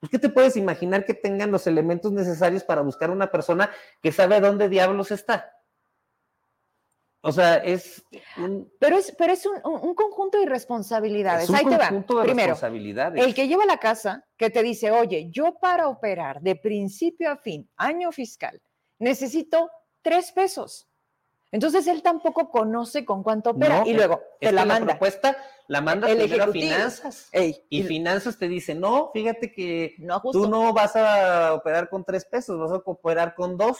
[0.00, 3.70] pues, ¿qué te puedes imaginar que tengan los elementos necesarios para buscar una persona
[4.02, 5.52] que sabe dónde diablos está?
[7.20, 8.04] O sea, es
[8.36, 8.72] un...
[8.78, 11.48] Pero es, pero es un, conjunto de responsabilidades.
[11.48, 11.90] un Ahí te va.
[11.90, 13.24] De Primero, responsabilidades.
[13.24, 17.36] el que lleva la casa, que te dice, oye, yo para operar de principio a
[17.36, 18.62] fin, año fiscal,
[19.00, 19.68] necesito
[20.00, 20.87] tres pesos.
[21.50, 24.80] Entonces él tampoco conoce con cuánto opera y luego te la manda.
[24.80, 25.36] La propuesta
[25.66, 27.30] la manda primero a finanzas.
[27.70, 29.96] Y, finanzas te dice, no, fíjate que
[30.32, 33.78] tú no vas a operar con tres pesos, vas a operar con dos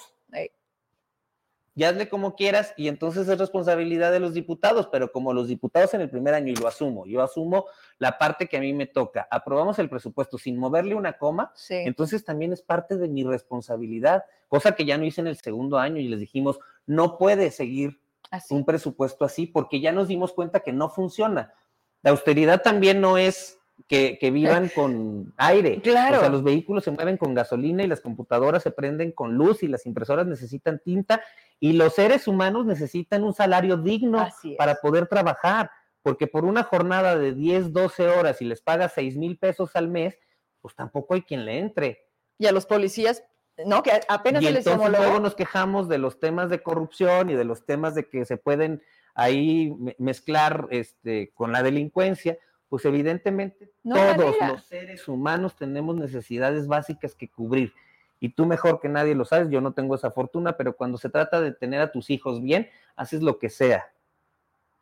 [1.79, 5.95] y hazle como quieras, y entonces es responsabilidad de los diputados, pero como los diputados
[5.95, 7.67] en el primer año, y lo asumo, yo asumo
[8.01, 12.25] la parte que a mí me toca, aprobamos el presupuesto sin moverle una coma, entonces
[12.25, 16.01] también es parte de mi responsabilidad, cosa que ya no hice en el segundo año
[16.01, 16.59] y les dijimos,
[16.89, 18.01] no puede seguir
[18.51, 21.55] un presupuesto así, porque ya nos dimos cuenta que no funciona.
[22.03, 25.81] La austeridad también no es que, vivan con aire.
[25.81, 26.17] Claro.
[26.17, 29.63] O sea, los vehículos se mueven con gasolina y las computadoras se prenden con luz
[29.63, 31.23] y las impresoras necesitan tinta
[31.61, 34.27] y los seres humanos necesitan un salario digno
[34.57, 35.71] para poder trabajar,
[36.03, 39.89] porque por una jornada de 10, 12 horas y les paga 6 mil pesos al
[39.89, 40.19] mes,
[40.61, 42.07] pues tampoco hay quien le entre.
[42.39, 43.25] Y a los policías,
[43.67, 47.31] no, que apenas y se les entonces luego nos quejamos de los temas de corrupción
[47.31, 48.83] y de los temas de que se pueden
[49.15, 52.39] ahí mezclar este, con la delincuencia,
[52.69, 57.73] pues evidentemente todos los seres humanos tenemos necesidades básicas que cubrir.
[58.21, 61.09] Y tú mejor que nadie lo sabes, yo no tengo esa fortuna, pero cuando se
[61.09, 63.93] trata de tener a tus hijos bien, haces lo que sea.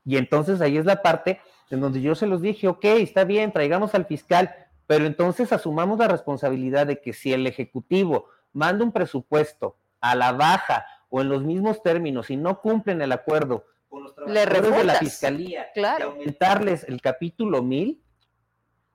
[0.05, 3.53] Y entonces ahí es la parte en donde yo se los dije, ok, está bien,
[3.53, 4.55] traigamos al fiscal,
[4.87, 10.33] pero entonces asumamos la responsabilidad de que si el Ejecutivo manda un presupuesto a la
[10.33, 14.85] baja o en los mismos términos y no cumplen el acuerdo con los trabajadores de
[14.85, 16.13] la Fiscalía claro.
[16.13, 18.03] aumentarles el capítulo mil,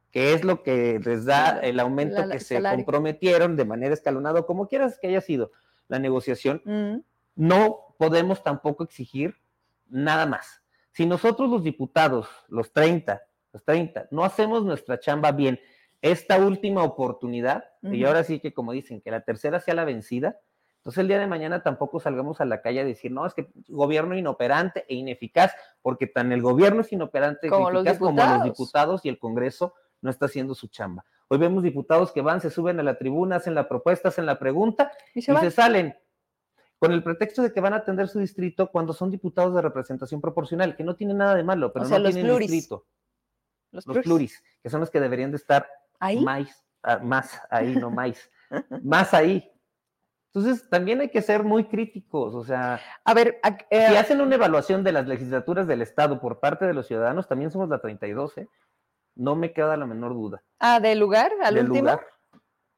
[0.10, 4.68] que es lo que les da el aumento que se comprometieron de manera escalonada, como
[4.68, 5.52] quieras que haya sido
[5.88, 6.96] la negociación, mm.
[7.36, 9.36] no podemos tampoco exigir
[9.88, 10.64] nada más.
[10.92, 13.22] Si nosotros los diputados, los 30,
[13.54, 15.60] los 30, no hacemos nuestra chamba bien,
[16.02, 20.40] esta última oportunidad, y ahora sí que como dicen, que la tercera sea la vencida,
[20.78, 23.52] entonces el día de mañana tampoco salgamos a la calle a decir, no, es que
[23.68, 29.06] gobierno inoperante e ineficaz, porque tan el gobierno es inoperante e ineficaz como los diputados
[29.06, 31.06] y el Congreso no está haciendo su chamba.
[31.28, 34.40] Hoy vemos diputados que van, se suben a la tribuna, hacen la propuesta, hacen la
[34.40, 35.96] pregunta y se, salen
[36.80, 40.20] con el pretexto de que van a atender su distrito cuando son diputados de representación
[40.20, 42.88] proporcional, que no tiene nada de malo, pero no tienen distrito.
[43.72, 44.44] Los, pluris.
[44.62, 45.70] que son los que deberían de estar
[46.02, 46.20] ¿Ahí?
[46.20, 48.30] Más, ah, más ahí, no más,
[48.84, 49.48] más ahí.
[50.34, 53.40] Entonces, también hay que ser muy críticos, o sea, a ver,
[53.70, 57.28] eh, si hacen una evaluación de las legislaturas del Estado por parte de los ciudadanos,
[57.28, 58.48] también somos la 32, ¿eh?
[59.16, 60.42] No me queda la menor duda.
[60.60, 62.00] Ah, ¿del lugar al último?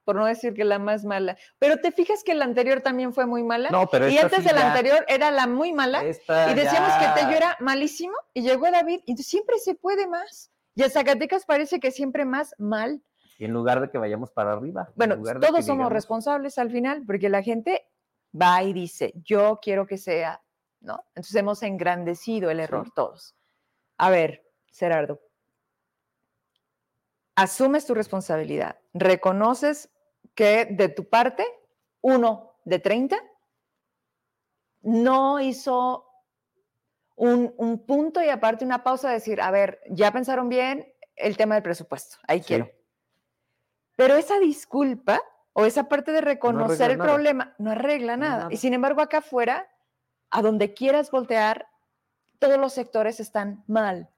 [0.03, 1.37] Por no decir que la más mala.
[1.59, 3.69] Pero te fijas que la anterior también fue muy mala.
[3.69, 6.03] No, pero Y antes de la anterior era la muy mala.
[6.03, 8.13] y decíamos que Tello era malísimo.
[8.33, 8.99] Y llegó David.
[9.05, 10.51] Y siempre se puede más.
[10.75, 13.01] Y en Zacatecas parece que siempre más mal.
[13.37, 14.89] Y en lugar de que vayamos para arriba.
[14.95, 17.87] Bueno, todos somos responsables al final, porque la gente
[18.39, 20.41] va y dice, yo quiero que sea,
[20.81, 21.03] ¿no?
[21.09, 23.35] Entonces hemos engrandecido el error todos.
[23.97, 25.21] A ver, Gerardo,
[27.35, 29.89] asumes tu responsabilidad, reconoces
[30.35, 31.45] que de tu parte,
[32.01, 33.17] uno de 30
[34.81, 36.05] no hizo
[37.15, 41.55] un, punto y aparte una pausa de decir, a ver, ya pensaron bien el tema
[41.55, 42.69] del presupuesto, ahí quiero.
[43.95, 45.21] Pero esa disculpa
[45.53, 48.47] o esa parte de reconocer el problema, no arregla nada.
[48.49, 49.67] Y sin embargo, acá afuera,
[50.31, 51.67] a donde quieras voltear,
[52.39, 54.09] todos los sectores están mal.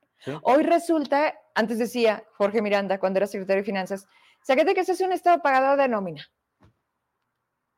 [0.44, 4.08] Hoy resulta, antes decía Jorge Miranda, cuando era secretario de Finanzas,
[4.46, 6.26] Zacatecas es un estado pagador de nómina.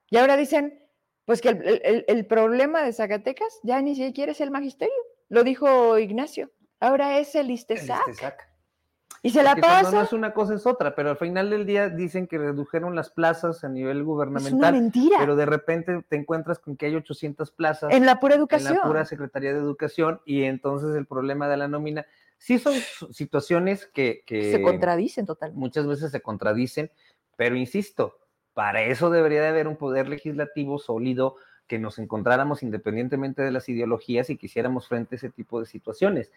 [0.09, 0.87] Y ahora dicen,
[1.25, 4.95] pues que el, problema de Zacatecas ya ni siquiera es el magisterio,
[5.29, 8.47] lo dijo Ignacio, ahora es el ISTESAC.
[9.23, 9.91] Y se la pasa.
[9.91, 13.09] No, es una cosa, es otra, pero al final del día dicen que redujeron las
[13.09, 14.53] plazas a nivel gubernamental.
[14.53, 15.17] Es una mentira.
[15.19, 17.93] Pero de repente te encuentras con que hay 800 plazas.
[17.93, 18.73] En la pura educación.
[18.73, 22.05] En la pura Secretaría de Educación, y entonces el problema de la nómina.
[22.39, 22.75] Sí son
[23.11, 25.59] situaciones que, que se contradicen totalmente.
[25.59, 26.91] Muchas veces se contradicen,
[27.35, 28.19] pero insisto,
[28.53, 31.35] para eso debería de haber un poder legislativo sólido
[31.67, 36.31] que nos encontráramos independientemente de las ideologías y quisiéramos frente a ese tipo de situaciones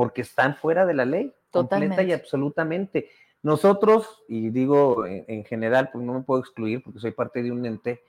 [0.00, 3.10] porque están fuera de la ley, completa y absolutamente.
[3.42, 7.66] Nosotros, y digo en, general, pues no me puedo excluir porque soy parte de un
[7.66, 8.02] ente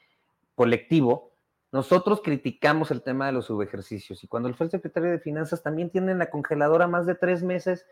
[0.55, 1.33] colectivo,
[1.69, 5.63] nosotros criticamos el tema de los subejercicios y cuando él fue el secretario de Finanzas
[5.63, 7.85] también tiene en la congeladora más de tres meses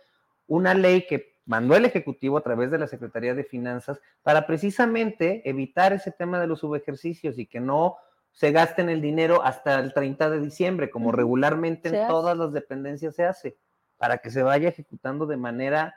[0.47, 5.41] una ley que mandó el Ejecutivo a través de la Secretaría de Finanzas para precisamente
[5.43, 7.97] evitar ese tema de los subejercicios y que no
[8.31, 13.13] se gasten el dinero hasta el 30 de diciembre, como regularmente en todas las dependencias
[13.13, 13.57] se hace
[13.99, 15.93] para que se vaya ejecutando de manera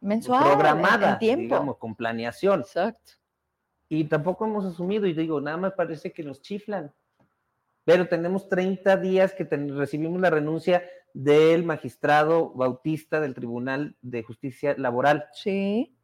[0.00, 2.60] mensual, programada, digamos, con planeación.
[2.60, 3.12] Exacto.
[3.88, 6.92] Y tampoco hemos asumido, y digo, nada más parece que nos chiflan.
[7.84, 10.82] Pero tenemos 30 días que recibimos la renuncia
[11.12, 15.26] del magistrado bautista del Tribunal de Justicia Laboral.
[15.32, 15.94] Sí.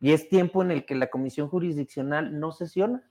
[0.00, 3.10] Y es tiempo en el que la comisión jurisdiccional no sesiona.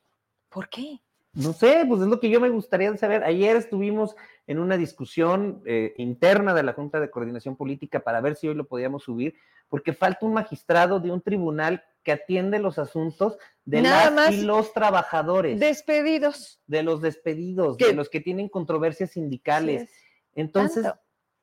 [0.50, 1.02] ¿Por qué?
[1.34, 3.24] No sé, pues es lo que yo me gustaría saber.
[3.24, 4.16] Ayer estuvimos
[4.46, 8.56] en una discusión eh, interna de la Junta de Coordinación Política para ver si hoy
[8.56, 9.36] lo podíamos subir,
[9.68, 14.74] porque falta un magistrado de un tribunal que atiende los asuntos de las y los
[14.74, 15.60] trabajadores.
[15.60, 16.62] Despedidos.
[16.68, 19.90] De los despedidos, de los que tienen controversias sindicales.
[20.36, 20.86] Entonces,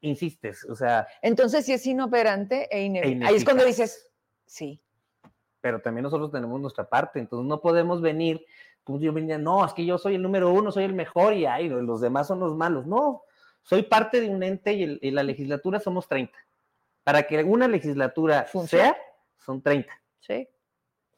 [0.01, 1.09] insistes, o sea.
[1.21, 4.09] Entonces, si es inoperante e, e Ahí es cuando dices,
[4.47, 4.81] sí.
[5.61, 8.45] Pero también nosotros tenemos nuestra parte, entonces no podemos venir
[8.91, 11.47] pues yo venía, no, es que yo soy el número uno, soy el mejor y
[11.47, 12.87] ay, los demás son los malos.
[12.87, 13.23] No,
[13.63, 16.37] soy parte de un ente y, la legislatura somos 30.
[17.05, 18.97] Para que una legislatura sea,
[19.39, 19.93] son 30.
[20.21, 20.49] Sí.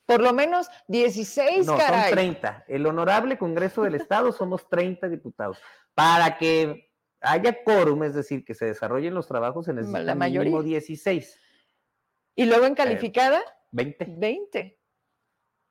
[0.07, 2.65] Por lo menos 16, no, son 30.
[2.69, 5.59] El honorable Congreso del Estado somos 30 diputados.
[5.95, 11.41] Para que haya quórum, es decir, que se desarrollen los trabajos, en el mínimo 16.
[12.35, 13.41] ¿Y luego en calificada?
[13.71, 14.07] 20.
[14.19, 14.79] 20.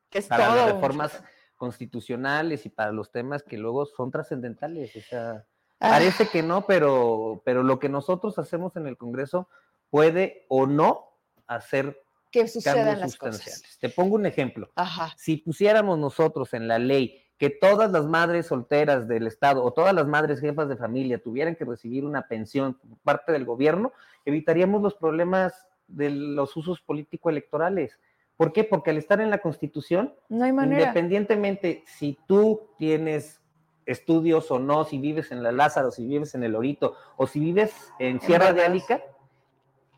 [0.10, 1.24] Que es Para Las reformas
[1.62, 4.96] constitucionales y para los temas que luego son trascendentales.
[4.96, 5.46] O sea,
[5.80, 5.90] ah.
[5.92, 9.48] parece que no, pero, pero lo que nosotros hacemos en el Congreso
[9.92, 12.02] puede o no hacer
[12.32, 13.78] que sucedan las cosas.
[13.80, 14.72] Te pongo un ejemplo.
[15.18, 19.94] Si pusiéramos nosotros en la ley que todas las madres solteras del Estado o todas
[19.94, 23.94] las madres jefas de familia tuvieran que recibir una pensión por parte del gobierno,
[24.26, 25.54] evitaríamos los problemas
[25.88, 28.00] de los usos político-electorales.
[28.42, 28.64] ¿Por qué?
[28.64, 30.82] Porque al estar en la Constitución, no hay manera.
[30.82, 33.40] independientemente si tú tienes
[33.86, 37.40] estudios o no, si vives en la Lázaro, si vives en el Orito o si
[37.40, 39.04] vives en Sierra de Álica,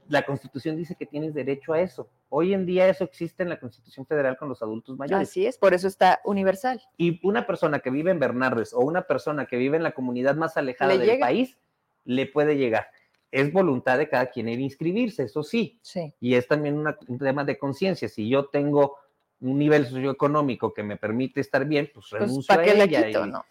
[0.09, 2.09] la Constitución dice que tienes derecho a eso.
[2.27, 5.29] Hoy en día eso existe en la Constitución Federal con los adultos mayores.
[5.29, 6.81] Así es, por eso está universal.
[6.97, 10.35] Y una persona que vive en Bernardes o una persona que vive en la comunidad
[10.35, 11.57] más alejada del país,
[12.03, 12.87] le puede llegar
[13.33, 15.79] es voluntad de cada quien ir a inscribirse, eso sí.
[15.81, 16.13] sí.
[16.19, 18.07] Y es también un tema de conciencia.
[18.07, 18.97] Si yo tengo
[19.41, 23.25] un nivel socioeconómico que me permite estar bien, pues, pues renuncio a ella.
[23.25, 23.43] no.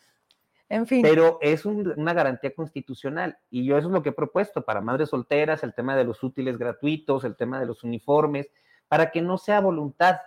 [0.69, 1.03] En fin.
[1.03, 5.09] Pero es una garantía constitucional y yo eso es lo que he propuesto para madres
[5.09, 8.51] solteras, el tema de los útiles gratuitos, el tema de los uniformes,
[8.87, 10.21] para que no sea voluntad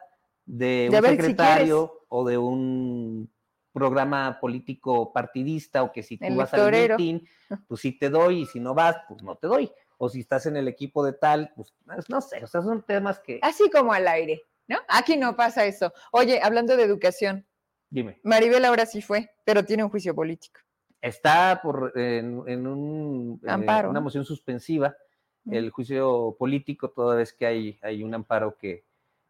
[0.45, 3.31] de, un secretario o de un
[3.75, 7.19] programa político partidista o que si tú vas al meeting,
[7.67, 9.69] pues sí te doy y si no vas, pues no te doy.
[9.97, 11.73] O si estás en el equipo de tal, pues
[12.07, 13.39] no sé, o sea, son temas que...
[13.41, 14.77] Así como al aire, ¿no?
[14.87, 15.91] Aquí no pasa eso.
[16.11, 17.45] Oye, hablando de educación.
[17.89, 18.19] Dime.
[18.23, 20.61] Maribel ahora sí fue, pero tiene un juicio político.
[21.01, 24.95] Está por, en, un, eh, amparo, una moción suspensiva,
[25.51, 28.85] el juicio político, toda vez que hay, hay un amparo que,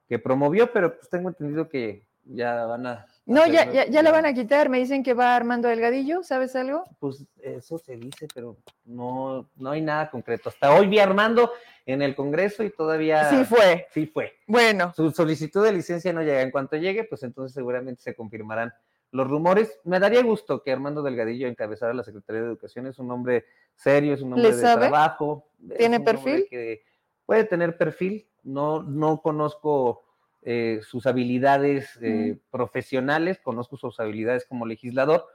[0.08, 4.11] que promovió, pero pues tengo entendido que ya van a no, ya, ya, ya la
[4.11, 4.69] van a quitar.
[4.69, 6.86] Me dicen que va Armando Delgadillo, ¿sabes algo?
[6.99, 10.49] Pues eso se dice, pero no, no hay nada concreto.
[10.49, 11.51] Hasta hoy vi a Armando
[11.88, 13.30] en el Congreso y todavía.
[13.32, 13.88] Sí fue.
[13.91, 14.34] Sí fue.
[14.45, 14.93] Bueno.
[14.95, 16.41] Su solicitud de licencia no llega.
[16.41, 18.71] En cuanto llegue, pues entonces seguramente se confirmarán
[19.09, 19.80] los rumores.
[19.86, 22.86] Me daría gusto que Armando Delgadillo encabezara la Secretaría de Educación.
[22.86, 25.47] Es un hombre serio, es un hombre de trabajo.
[25.76, 26.45] ¿Tiene perfil?
[26.47, 26.84] Que
[27.26, 28.28] puede tener perfil.
[28.43, 30.05] No, no conozco
[30.48, 35.26] eh, sus habilidades eh, profesionales, conozco sus habilidades como legislador,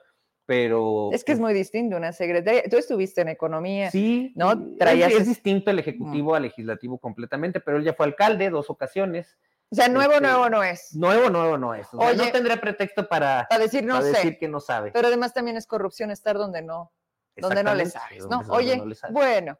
[0.46, 1.10] pero...
[1.12, 2.62] Es que es pues muy distinto una secretaria.
[2.70, 3.90] Tú estuviste en economía.
[3.90, 4.76] Sí, ¿no?
[4.76, 5.12] Traías...
[5.12, 9.36] Es, distinto el ejecutivo al legislativo completamente, pero él ya fue alcalde dos ocasiones.
[9.72, 10.94] O sea, nuevo, este, nuevo no es.
[10.94, 11.88] Nuevo, nuevo no es.
[11.92, 14.92] O no tendré pretexto para, decir no decir que no sabe.
[14.92, 16.92] Pero además también es corrupción estar donde no,
[17.36, 18.42] donde no le sabes, ¿no?
[18.50, 18.80] Oye,
[19.10, 19.58] bueno,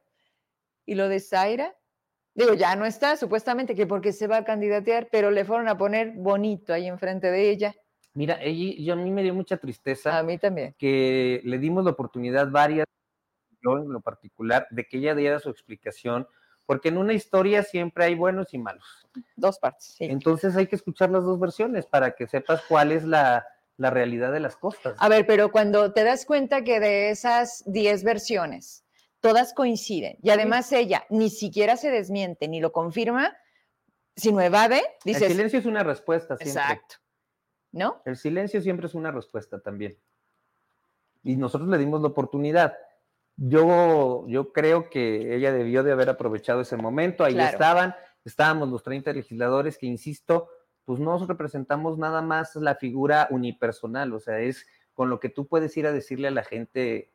[0.87, 1.77] ¿y lo de Zaira?
[2.35, 5.76] Digo, ya no está, supuestamente que porque se va a candidatear, pero le fueron a
[5.76, 7.74] poner bonito ahí enfrente de ella.
[8.14, 10.18] Mira, ella, yo, a mí me dio mucha tristeza.
[10.18, 10.74] A mí también.
[10.78, 12.87] Que le dimos la oportunidad varias,
[13.62, 16.26] yo en lo particular, de que ella diera su explicación,
[16.66, 19.09] porque en una historia siempre hay buenos y malos.
[19.37, 20.05] Dos partes, sí.
[20.05, 23.45] Entonces hay que escuchar las dos versiones para que sepas cuál es la,
[23.76, 24.95] la realidad de las cosas.
[24.99, 28.85] A ver, pero cuando te das cuenta que de esas diez versiones,
[29.21, 33.37] todas coinciden, y además ella ni siquiera se desmiente ni lo confirma,
[34.16, 35.23] sino evade, dices...
[35.23, 36.62] El silencio es una respuesta siempre.
[36.62, 36.97] Exacto.
[37.73, 38.03] ¿no?
[38.05, 39.97] El silencio siempre es una respuesta también.
[41.23, 42.77] Y nosotros le dimos la oportunidad.
[43.37, 47.25] Yo, yo creo que ella debió de haber aprovechado ese momento.
[47.25, 47.95] Ahí estaban,
[48.25, 50.49] estábamos los 30 legisladores que, insisto,
[50.85, 55.47] pues no representamos nada más la figura unipersonal, o sea, es con lo que tú
[55.47, 57.12] puedes ir a decirle a la gente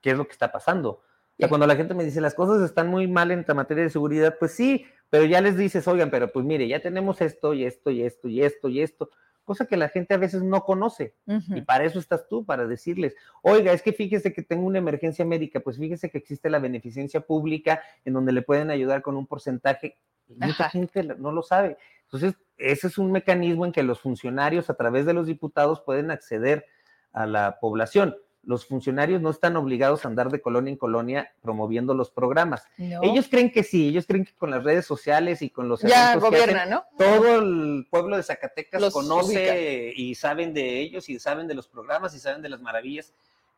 [0.00, 1.02] qué es lo que está pasando.
[1.38, 3.90] O sea, cuando la gente me dice las cosas están muy mal en materia de
[3.90, 7.64] seguridad, pues sí, pero ya les dices, oigan, pero pues mire, ya tenemos esto y
[7.64, 9.10] esto y esto y esto y esto
[9.48, 11.14] cosa que la gente a veces no conoce.
[11.26, 15.24] Y para eso estás tú, para decirles, oiga, es que fíjese que tengo una emergencia
[15.24, 19.26] médica, pues fíjese que existe la beneficencia pública en donde le pueden ayudar con un
[19.26, 19.96] porcentaje.
[20.36, 21.78] mucha gente no lo sabe.
[22.02, 26.10] Entonces, ese es un mecanismo en que los funcionarios a través de los diputados pueden
[26.10, 26.66] acceder
[27.12, 28.14] a la población
[28.48, 32.64] los funcionarios no están obligados a andar de colonia en colonia promoviendo los programas.
[32.78, 36.16] Ellos creen que sí, ellos creen que con las redes sociales y con los ya
[36.16, 36.84] gobierna, ¿no?
[36.96, 41.68] Todo el pueblo de Zacatecas los conoce y saben de ellos y saben de los
[41.68, 43.12] programas y saben de las maravillas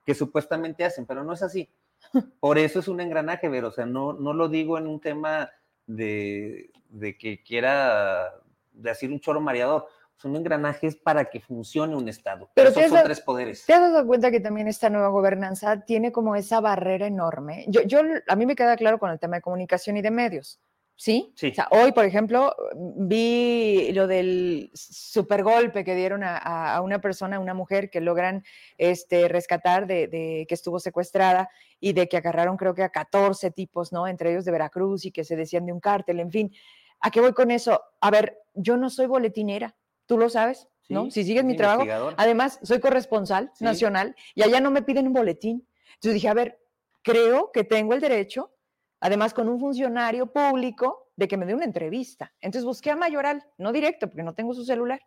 [0.05, 1.71] que supuestamente hacen, pero no es así.
[2.41, 5.51] Por eso es un engranaje, ver, o sea, no, no lo digo en un tema
[5.87, 8.35] de, de que quiera
[8.73, 9.87] decir un choro mareador
[10.21, 12.51] son engranajes para que funcione un Estado.
[12.55, 13.65] Pero esos son tres poderes.
[13.65, 17.65] ¿Te has dado cuenta que también esta nueva gobernanza tiene como esa barrera enorme?
[17.69, 20.61] Yo, yo, a mí me queda claro con el tema de comunicación y de medios.
[20.95, 21.33] ¿Sí?
[21.35, 21.49] Sí.
[21.49, 27.41] O sea, hoy, por ejemplo, vi lo del supergolpe que dieron a, una persona, a
[27.41, 28.45] una mujer que logran
[28.77, 31.49] este, rescatar de, de, que estuvo secuestrada
[31.81, 34.07] y de que agarraron creo que a 14 tipos, ¿no?
[34.07, 36.53] Entre ellos de Veracruz y que se decían de un cártel, en fin.
[37.01, 37.83] ¿A qué voy con eso?
[38.03, 39.75] A ver, yo no soy boletinera
[40.11, 41.09] tú lo sabes, ¿no?
[41.09, 41.85] Si sigues mi trabajo.
[42.17, 45.65] Además, soy corresponsal nacional y allá no me piden un boletín.
[45.95, 46.61] Entonces dije, a ver,
[47.03, 48.53] creo que tengo el derecho,
[48.99, 52.35] además con un funcionario público, de que me dé una entrevista.
[52.41, 55.01] Entonces busqué a Mayoral, no directo, porque no tengo su celular,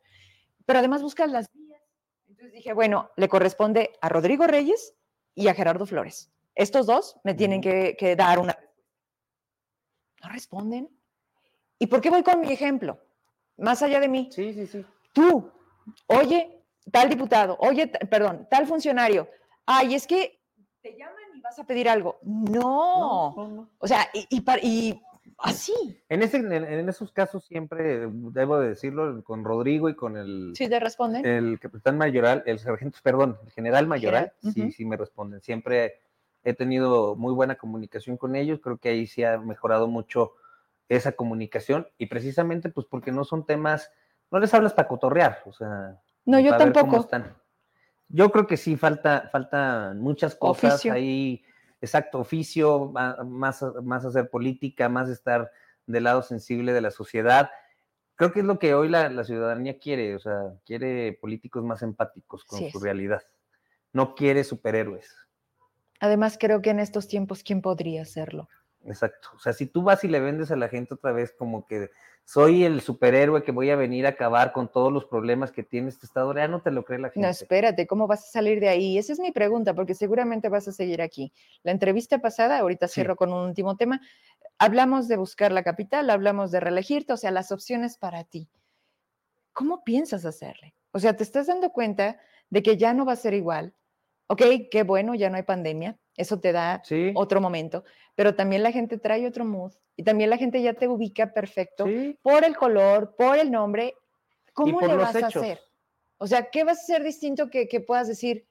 [0.66, 1.82] pero además buscas las vías.
[2.30, 4.95] Entonces dije, bueno, le corresponde a Rodrigo Reyes
[5.36, 6.32] y a Gerardo Flores.
[6.56, 8.58] Estos dos me tienen que, que dar una...
[10.24, 10.89] No responden.
[11.78, 13.01] ¿Y por qué voy con mi ejemplo?
[13.58, 14.30] más allá de mí.
[14.32, 14.86] Sí, sí, sí.
[15.14, 15.49] Tú,
[16.07, 16.61] oye,
[16.91, 19.30] tal diputado, oye, perdón, tal funcionario.
[19.66, 20.41] Ay, es que
[20.82, 22.20] te llaman y vas a pedir algo.
[22.24, 23.70] No.
[23.78, 25.01] O sea, y, y,
[25.38, 25.74] así.
[26.09, 30.53] En, ese, en, esos casos siempre, debo decirlo, con Rodrigo y con el...
[30.55, 31.26] Sí, te responden.
[31.26, 35.41] El capitán mayoral, el sargento, perdón, el general mayoral, sí, sí me responden.
[35.41, 36.01] Siempre
[36.43, 40.34] he tenido muy buena comunicación con ellos, creo que ahí sí ha mejorado mucho
[40.89, 43.91] esa comunicación y precisamente pues porque no son temas,
[44.34, 47.08] no les hablas para cotorrear, o sea, no, yo tampoco.
[48.10, 51.44] Yo creo que sí falta, falta muchas cosas ahí,
[51.82, 52.92] exacto, oficio,
[53.26, 55.52] más, más hacer política, más estar
[55.86, 57.50] del lado sensible de la sociedad.
[58.16, 62.44] Creo que es lo que hoy la, ciudadanía quiere, o sea, quiere políticos más empáticos
[62.44, 63.22] con su realidad.
[63.92, 65.16] No quiere superhéroes.
[66.00, 68.50] Además, creo que en estos tiempos, ¿quién podría hacerlo?
[68.86, 69.30] Exacto.
[69.36, 71.90] O sea, si tú vas y le vendes a la gente otra vez como que
[72.26, 75.90] soy el superhéroe que voy a venir a acabar con todos los problemas que tiene
[75.90, 77.22] este estado, ya no te lo cree la gente.
[77.22, 78.98] No, espérate, ¿cómo vas a salir de ahí?
[78.98, 81.34] Esa es mi pregunta, porque seguramente vas a seguir aquí.
[81.64, 84.02] La entrevista pasada, ahorita cierro con un último tema,
[84.58, 88.50] hablamos de buscar la capital, hablamos de reelegirte, o sea, las opciones para ti.
[89.52, 90.76] ¿Cómo piensas hacerle?
[90.92, 92.20] O sea, ¿te estás dando cuenta
[92.50, 93.74] de que ya no va a ser igual?
[94.28, 96.82] Ok, qué bueno, ya no hay pandemia, eso te da
[97.16, 97.84] otro momento,
[98.16, 101.86] pero también la gente trae otro mood y también la gente ya te ubica perfecto
[102.22, 103.95] por el color, por el nombre.
[104.53, 105.59] ¿Cómo le vas a hacer?
[106.18, 108.47] O sea, ¿qué vas a hacer distinto que, puedas decir,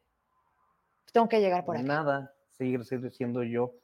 [1.13, 1.87] tengo que llegar por aquí?
[1.87, 3.75] Nada, seguir siendo yo.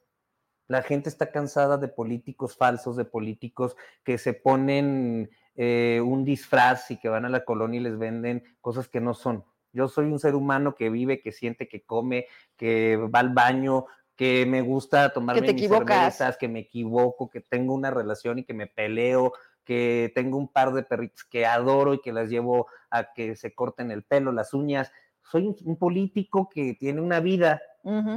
[0.67, 6.91] La gente está cansada de políticos falsos, de políticos que se ponen eh, un disfraz
[6.91, 9.43] y que van a la colonia y les venden cosas que no son.
[9.73, 13.85] Yo soy un ser humano que vive, que siente, que come, que va al baño,
[14.15, 18.53] que me gusta tomarme mis cervezas, que me equivoco, que tengo una relación y que
[18.53, 23.13] me peleo, que tengo un par de perritos que adoro y que las llevo a
[23.13, 24.91] que se corten el pelo, las uñas.
[25.23, 27.61] Soy un, un político que tiene una vida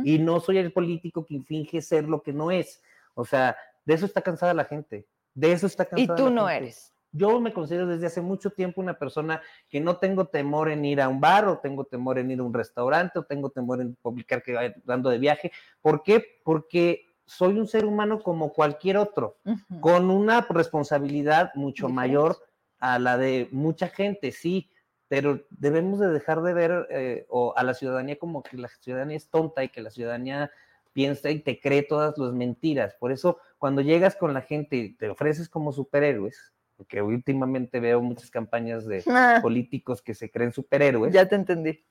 [0.05, 2.83] y no soy el político que finge ser lo que no es.
[3.15, 5.07] O sea, de eso está cansada la gente.
[5.35, 6.17] De eso está Y cansada.
[6.17, 6.65] tú la no gente.
[6.65, 6.93] eres.
[7.13, 11.01] Yo me considero desde hace mucho tiempo una persona que no tengo temor en ir
[11.01, 13.95] a un bar o tengo temor en ir a un restaurante o tengo temor en
[13.97, 15.53] publicar que vaya dando de viaje.
[15.83, 16.41] ¿Por qué?
[16.43, 19.37] Porque soy un ser humano como cualquier otro,
[19.81, 21.95] con una responsabilidad mucho Diferente.
[21.95, 22.37] mayor
[22.79, 24.71] a la de mucha gente, sí,
[25.09, 29.17] pero debemos de dejar de ver eh, o a la ciudadanía como que la ciudadanía
[29.17, 30.51] es tonta y que la ciudadanía
[30.93, 32.95] piensa y te cree todas las mentiras.
[32.99, 38.01] Por eso, cuando llegas con la gente y te ofreces como superhéroes, porque últimamente veo
[38.01, 41.85] muchas campañas de Ah, políticos que se creen superhéroes, ya te entendí.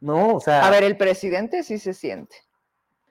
[0.00, 2.36] no, o sea, A ver, el presidente sí se siente.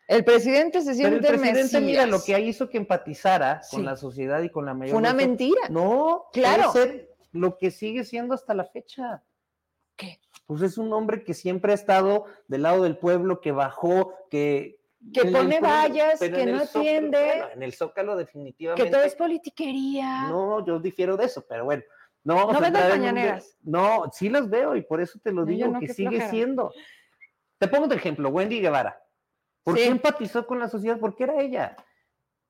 [0.08, 3.78] El presidente se pero siente el presidente, mira, lo que hizo que empatizara Sí.
[3.78, 5.62] con la sociedad y con la mayor Fue una mentira.
[5.70, 6.72] No, Claro.
[6.72, 9.24] ser lo que sigue siendo hasta la fecha.
[9.96, 10.20] ¿Qué?
[10.46, 14.80] Pues es un hombre que siempre ha estado del lado del pueblo, que bajó, que...
[15.14, 17.18] Que pone vallas, que no atiende.
[17.20, 18.84] bueno, en el Zócalo definitivamente...
[18.86, 20.28] Que todo es politiquería.
[20.30, 21.84] No, yo difiero de eso, pero bueno.
[22.24, 23.58] No, ¿No ves las mañaneras?
[23.62, 26.30] No, sí las veo y por eso te lo No, digo, no, que sigue flojera.
[26.32, 26.74] siendo.
[27.60, 29.00] Te pongo de ejemplo, Wendy Guevara.
[29.64, 29.84] ¿Por Sí.
[29.84, 30.98] qué empatizó con la sociedad?
[31.00, 31.76] Porque era ella.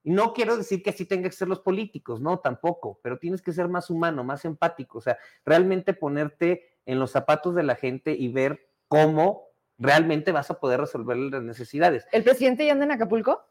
[0.03, 3.41] Y no quiero decir que así tengan que ser los políticos, no, tampoco, pero tienes
[3.41, 7.76] que ser más humano, más empático, o sea, realmente ponerte en los zapatos de la
[7.76, 9.44] gente y ver cómo
[9.78, 12.07] realmente vas a poder resolver las necesidades.
[12.11, 13.45] ¿El presidente ya anda en Acapulco?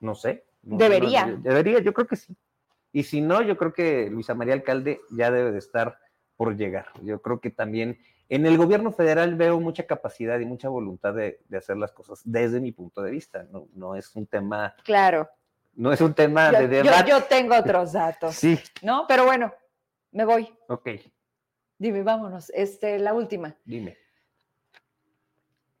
[0.00, 0.44] No sé.
[0.62, 1.26] no- Debería.
[1.26, 2.34] no, debería, yo creo que sí.
[2.92, 5.98] Y si no, yo creo que Luisa María Alcalde ya debe de estar
[6.36, 6.86] por llegar.
[7.02, 7.98] Yo creo que también
[8.28, 12.20] en el gobierno federal veo mucha capacidad y mucha voluntad de, de hacer las cosas
[12.24, 13.46] desde mi punto de vista.
[13.50, 15.28] No, no es un tema, Claro.
[15.74, 17.10] no es un tema Yo, de yo- debate.
[17.10, 19.04] yo tengo otros datos, Sí, ¿no?
[19.08, 19.52] Pero bueno,
[20.12, 20.48] me voy.
[20.68, 20.88] ok,
[21.76, 22.50] Dime, vámonos.
[22.54, 23.54] Este, la última.
[23.64, 23.98] dime.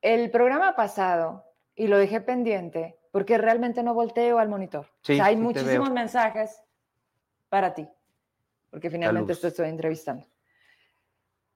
[0.04, 4.86] El programa pasado, y lo dejé pendiente, porque realmente no volteo al monitor.
[5.00, 6.62] Sí, O sea, hay sí muchísimos mensajes
[7.48, 7.88] para ti,
[8.68, 10.26] porque finalmente te estoy entrevistando.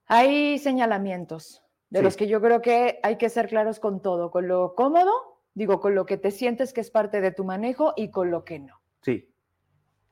[0.07, 2.03] Hay señalamientos de Sí.
[2.03, 5.11] los que yo creo que hay que ser claros con todo, con lo cómodo,
[5.53, 8.43] digo, con lo que te sientes que es parte de tu manejo y con lo
[8.45, 8.81] que no.
[9.03, 9.31] Sí.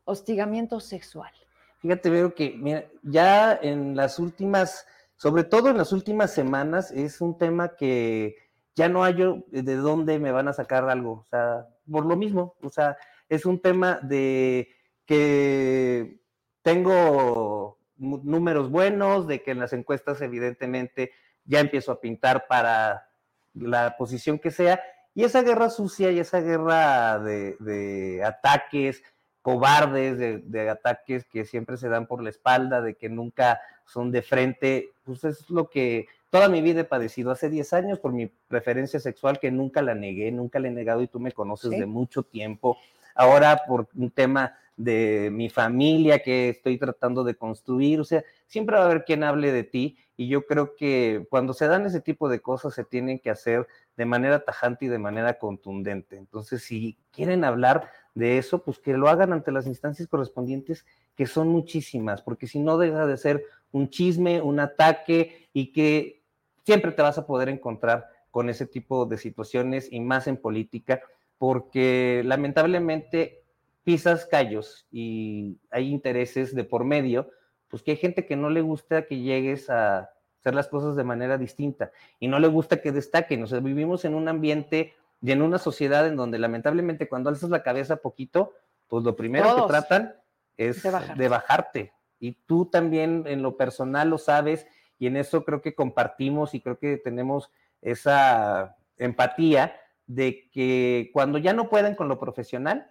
[0.06, 1.32] Hostigamiento sexual.
[1.80, 4.86] Fíjate, veo que mira, ya en las últimas,
[5.18, 8.36] sobre todo en las últimas semanas, es un tema que
[8.76, 11.14] ya no hay yo de dónde me van a sacar algo.
[11.14, 12.98] O sea, por lo mismo, o sea,
[13.28, 14.70] es un tema de
[15.06, 16.22] que
[16.62, 21.12] tengo números buenos, de que en las encuestas evidentemente
[21.46, 23.10] ya empiezo a pintar para
[23.56, 24.80] la posición que sea,
[25.16, 29.02] y esa guerra sucia y esa guerra de, ataques,
[29.42, 34.12] cobardes, de, de ataques que siempre se dan por la espalda, de que nunca son
[34.12, 37.32] de frente, pues es lo que toda mi vida he padecido.
[37.32, 41.02] Hace 10 años por mi preferencia sexual que nunca la negué, nunca la he negado
[41.02, 41.80] y tú me conoces Sí.
[41.80, 42.78] de mucho tiempo.
[43.16, 48.76] Ahora por un tema de mi familia que estoy tratando de construir, o sea, siempre
[48.76, 52.00] va a haber quien hable de ti y yo creo que cuando se dan ese
[52.02, 56.18] tipo de cosas se tienen que hacer de manera tajante y de manera contundente.
[56.18, 60.86] Entonces, si quieren hablar de eso, pues que lo hagan ante las instancias correspondientes,
[61.16, 66.24] que son muchísimas, porque si no deja de ser un chisme, un ataque y que
[66.66, 71.02] siempre te vas a poder encontrar con ese tipo de situaciones y más en política,
[71.38, 73.44] porque lamentablemente
[73.84, 77.30] pisas callos y hay intereses de por medio,
[77.70, 81.04] pues que hay gente que no le gusta que llegues a hacer las cosas de
[81.04, 83.44] manera distinta y no le gusta que destaquen.
[83.44, 87.50] O sea, vivimos en un ambiente y en una sociedad en donde lamentablemente cuando alzas
[87.50, 88.54] la cabeza poquito,
[88.88, 89.64] pues lo primero Todos.
[89.64, 90.16] que tratan
[90.58, 91.94] es de bajarte.
[92.20, 94.68] Y tú también en lo personal lo sabes
[95.00, 99.76] y en eso creo que compartimos y creo que tenemos esa empatía
[100.08, 102.90] de que cuando ya no pueden con lo profesional,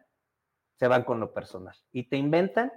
[0.78, 2.70] se van con lo personal y te inventan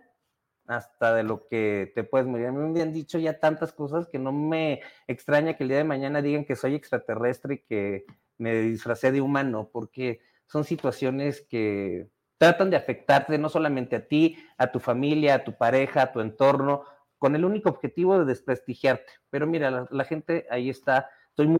[0.65, 2.51] hasta de lo que te puedes morir.
[2.51, 6.21] Me han dicho ya tantas cosas que no me extraña que el día de mañana
[6.21, 8.05] digan que soy extraterrestre y que
[8.37, 12.09] me disfracé de humano, porque son situaciones que
[12.39, 16.21] tratan de afectarte no solamente a ti, a tu familia, a tu pareja, a tu
[16.21, 16.83] entorno,
[17.19, 19.11] con el único objetivo de desprestigiarte.
[19.29, 21.09] Pero mira, la, la gente ahí está.
[21.29, 21.57] Estoy muy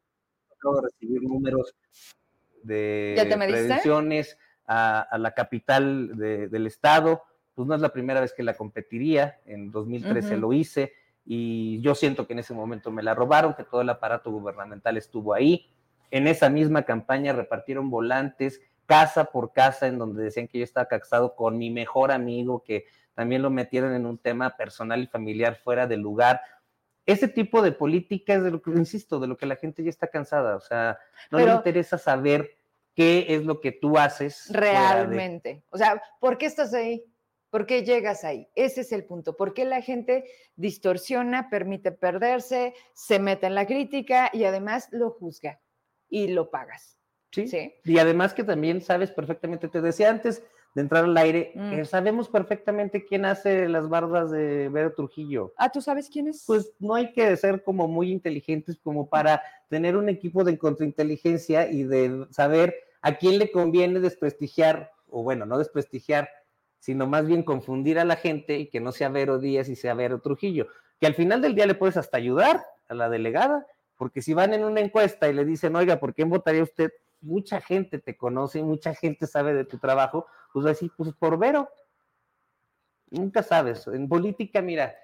[0.58, 1.76] acabo de recibir números
[2.64, 3.14] de
[3.68, 7.24] prevenciones a, a la capital de- del estado,
[7.56, 10.94] pues no es la primera vez que la competiría, en 2013 lo hice
[11.26, 14.96] y yo siento que en ese momento me la robaron, que todo el aparato gubernamental
[14.98, 15.70] estuvo ahí.
[16.12, 20.88] En esa misma campaña repartieron volantes casa por casa en donde decían que yo estaba
[20.88, 25.58] casado con mi mejor amigo, que también lo metieron en un tema personal y familiar
[25.58, 26.42] fuera del lugar.
[27.06, 29.92] Ese tipo de política es de lo que, insisto, de lo que la gente ya
[29.92, 30.56] está cansada.
[30.56, 30.98] O sea,
[31.30, 32.58] no le interesa saber
[32.96, 34.50] qué es lo que tú haces.
[34.52, 35.64] Realmente.
[35.70, 37.06] O sea, ¿por qué estás ahí?
[37.52, 38.48] ¿Por qué llegas ahí?
[38.56, 39.38] Ese es el punto.
[39.38, 40.26] ¿Por qué la gente
[40.56, 45.62] distorsiona, permite perderse, se mete en la crítica y además lo juzga
[46.10, 46.99] y lo pagas?
[47.32, 47.48] Sí.
[47.48, 47.74] ¿Sí?
[47.84, 50.44] Y además que también sabes perfectamente, te decía antes
[50.76, 51.84] de entrar al aire, mm.
[51.86, 55.54] sabemos perfectamente quién hace las bardas de Vero Trujillo.
[55.58, 56.44] Ah, ¿tú sabes quién es?
[56.46, 61.70] Pues no hay que ser como muy inteligentes como para tener un equipo de contrainteligencia
[61.70, 66.30] y de saber a quién le conviene desprestigiar, o bueno, no desprestigiar,
[66.80, 69.94] sino más bien confundir a la gente y que no sea Vero Díaz y sea
[69.94, 70.68] Vero Trujillo,
[71.00, 73.66] que al final del día le puedes hasta ayudar a la delegada,
[73.98, 76.92] porque si van en una encuesta y le dicen, oiga, ¿por qué votaría usted?
[77.22, 81.70] Mucha gente te conoce, mucha gente sabe de tu trabajo, pues así, pues por Vero.
[83.12, 83.88] Nunca sabes.
[83.88, 84.96] En política, mira,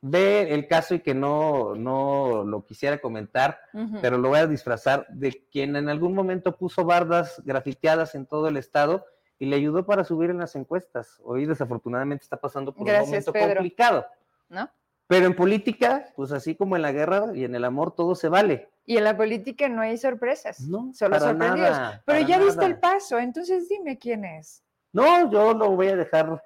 [0.00, 3.58] ve el caso y que no, no lo quisiera comentar,
[4.00, 8.48] pero lo voy a disfrazar de quien en algún momento puso bardas grafiteadas en todo
[8.48, 9.04] el estado
[9.38, 11.20] y le ayudó para subir en las encuestas.
[11.24, 14.06] Hoy desafortunadamente está pasando por un momento complicado.
[14.48, 14.70] ¿No?
[15.08, 18.28] Pero en política, pues así como en la guerra y en el amor, todo se
[18.28, 18.68] vale.
[18.84, 21.78] Y en la política no hay sorpresas, no, solo sorprendidos.
[22.04, 24.62] Pero ya viste el paso, entonces dime quién es.
[24.92, 26.42] No, yo lo voy a dejar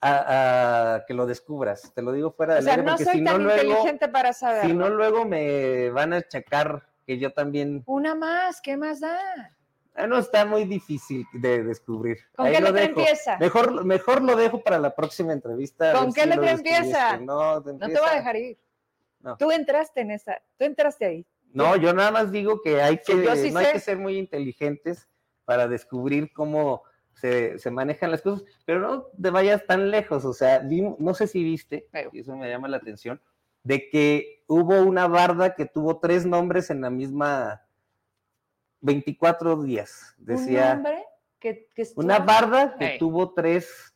[0.00, 1.92] a, que lo descubras.
[1.94, 4.70] Te lo digo fuera de O sea, no soy tan inteligente para saberlo.
[4.70, 7.82] Si no, luego me van a achacar que yo también.
[7.86, 9.18] Una más, ¿qué más da?
[9.94, 12.18] Ah, no está muy difícil de descubrir.
[12.36, 13.38] ¿Con qué letra empieza?
[13.38, 15.92] Mejor, mejor lo dejo para la próxima entrevista.
[15.92, 17.18] ¿Con qué letra empieza?
[17.18, 18.58] No, te, no te voy a dejar ir.
[19.38, 21.26] Tú entraste en esa, tú entraste ahí.
[21.52, 25.08] No, yo nada más digo que hay que, no hay que ser muy inteligentes
[25.44, 30.24] para descubrir cómo se, manejan las cosas, pero no te vayas tan lejos.
[30.24, 33.20] O sea, no sé si viste, y eso me llama la atención,
[33.62, 37.62] de que hubo una barda que tuvo tres nombres en la misma
[38.80, 40.14] 24 días.
[40.18, 40.72] Decía.
[40.72, 41.04] ¿Un nombre?
[41.38, 43.94] Que, una barda que tuvo tres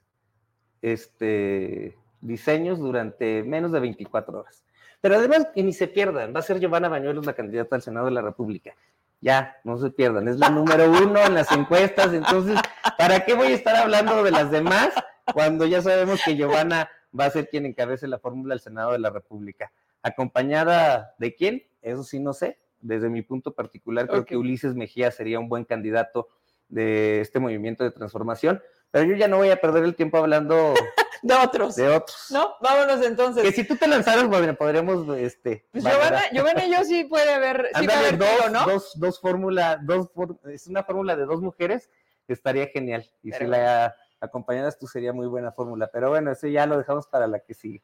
[0.81, 4.65] este, diseños durante menos de 24 horas.
[5.01, 8.07] Pero además que ni se pierdan, va a ser Giovanna Bañuelos la candidata al Senado
[8.07, 8.75] de la República.
[9.21, 12.59] Ya, no se pierdan, es la número uno en las encuestas, entonces,
[12.99, 14.91] ¿para qué voy a estar hablando de las demás
[15.33, 18.99] cuando ya sabemos que Giovanna va a ser quien encabece la fórmula del Senado de
[18.99, 19.73] la República?
[20.03, 21.65] ¿Acompañada de quién?
[21.81, 25.65] Eso sí no sé, desde mi punto particular, creo que Ulises Mejía sería un buen
[25.65, 26.29] candidato
[26.69, 30.75] de este movimiento de transformación, pero yo ya no voy a perder el tiempo hablando
[31.23, 31.77] de otros.
[31.77, 32.27] De otros.
[32.31, 32.55] ¿No?
[32.61, 33.43] Vámonos entonces.
[33.43, 35.67] Que si tú te lanzaras, bueno, podríamos, este.
[35.73, 38.65] Pues Giovanna, Giovanna y yo sí puede haber, sí dos, ¿no?
[38.67, 40.11] dos, dos fórmula, dos,
[40.53, 41.91] es una fórmula de dos mujeres,
[42.29, 43.11] estaría genial.
[43.23, 45.91] Y si la acompañaras tú sería muy buena fórmula.
[45.93, 47.83] Pero bueno, eso ya lo dejamos para la que sigue.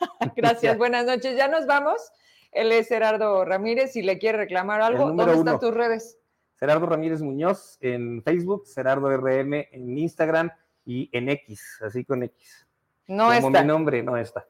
[0.36, 1.36] Gracias, buenas noches.
[1.36, 2.12] Ya nos vamos.
[2.56, 3.92] Él es Gerardo Ramírez.
[3.92, 6.18] Si le quiere reclamar algo, ¿dónde están tus redes?
[6.58, 10.50] Gerardo Ramírez Muñoz en Facebook, Gerardo RM en Instagram
[10.86, 12.66] y en X, así con X.
[13.06, 14.46] No Como mi nombre, no está.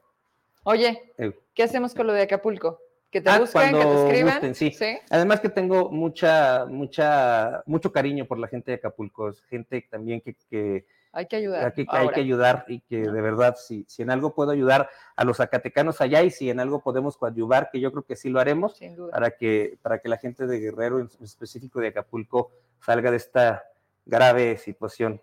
[0.62, 1.12] Oye,
[1.52, 2.80] ¿qué hacemos con lo de Acapulco?
[3.10, 4.54] Que te ah, busquen, que te escriban.
[4.54, 4.72] sí.
[5.10, 9.30] Además que tengo mucha, mucha, mucho cariño por la gente de Acapulco.
[9.30, 10.86] Es gente también que
[11.16, 11.72] hay que ayudar.
[11.74, 15.24] Hay, hay que ayudar y que de verdad, si, si en algo puedo ayudar a
[15.24, 18.38] los zacatecanos allá y si en algo podemos coadyuvar, que yo creo que sí lo
[18.38, 18.78] haremos,
[19.10, 23.64] para que, para que la gente de Guerrero, en específico de Acapulco, salga de esta
[24.04, 25.22] grave situación.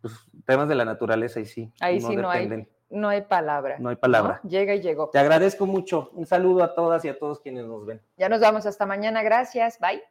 [0.00, 1.72] Pues, temas de la naturaleza y sí.
[1.80, 3.76] Ahí sí no hay, no hay palabra.
[3.78, 4.40] No hay palabra.
[4.42, 5.10] Llega y llegó.
[5.10, 6.10] Te agradezco mucho.
[6.14, 8.02] Un saludo a todas y a todos quienes nos ven.
[8.16, 9.22] Ya nos vamos hasta mañana.
[9.22, 9.78] Gracias.
[9.78, 10.02] Bye.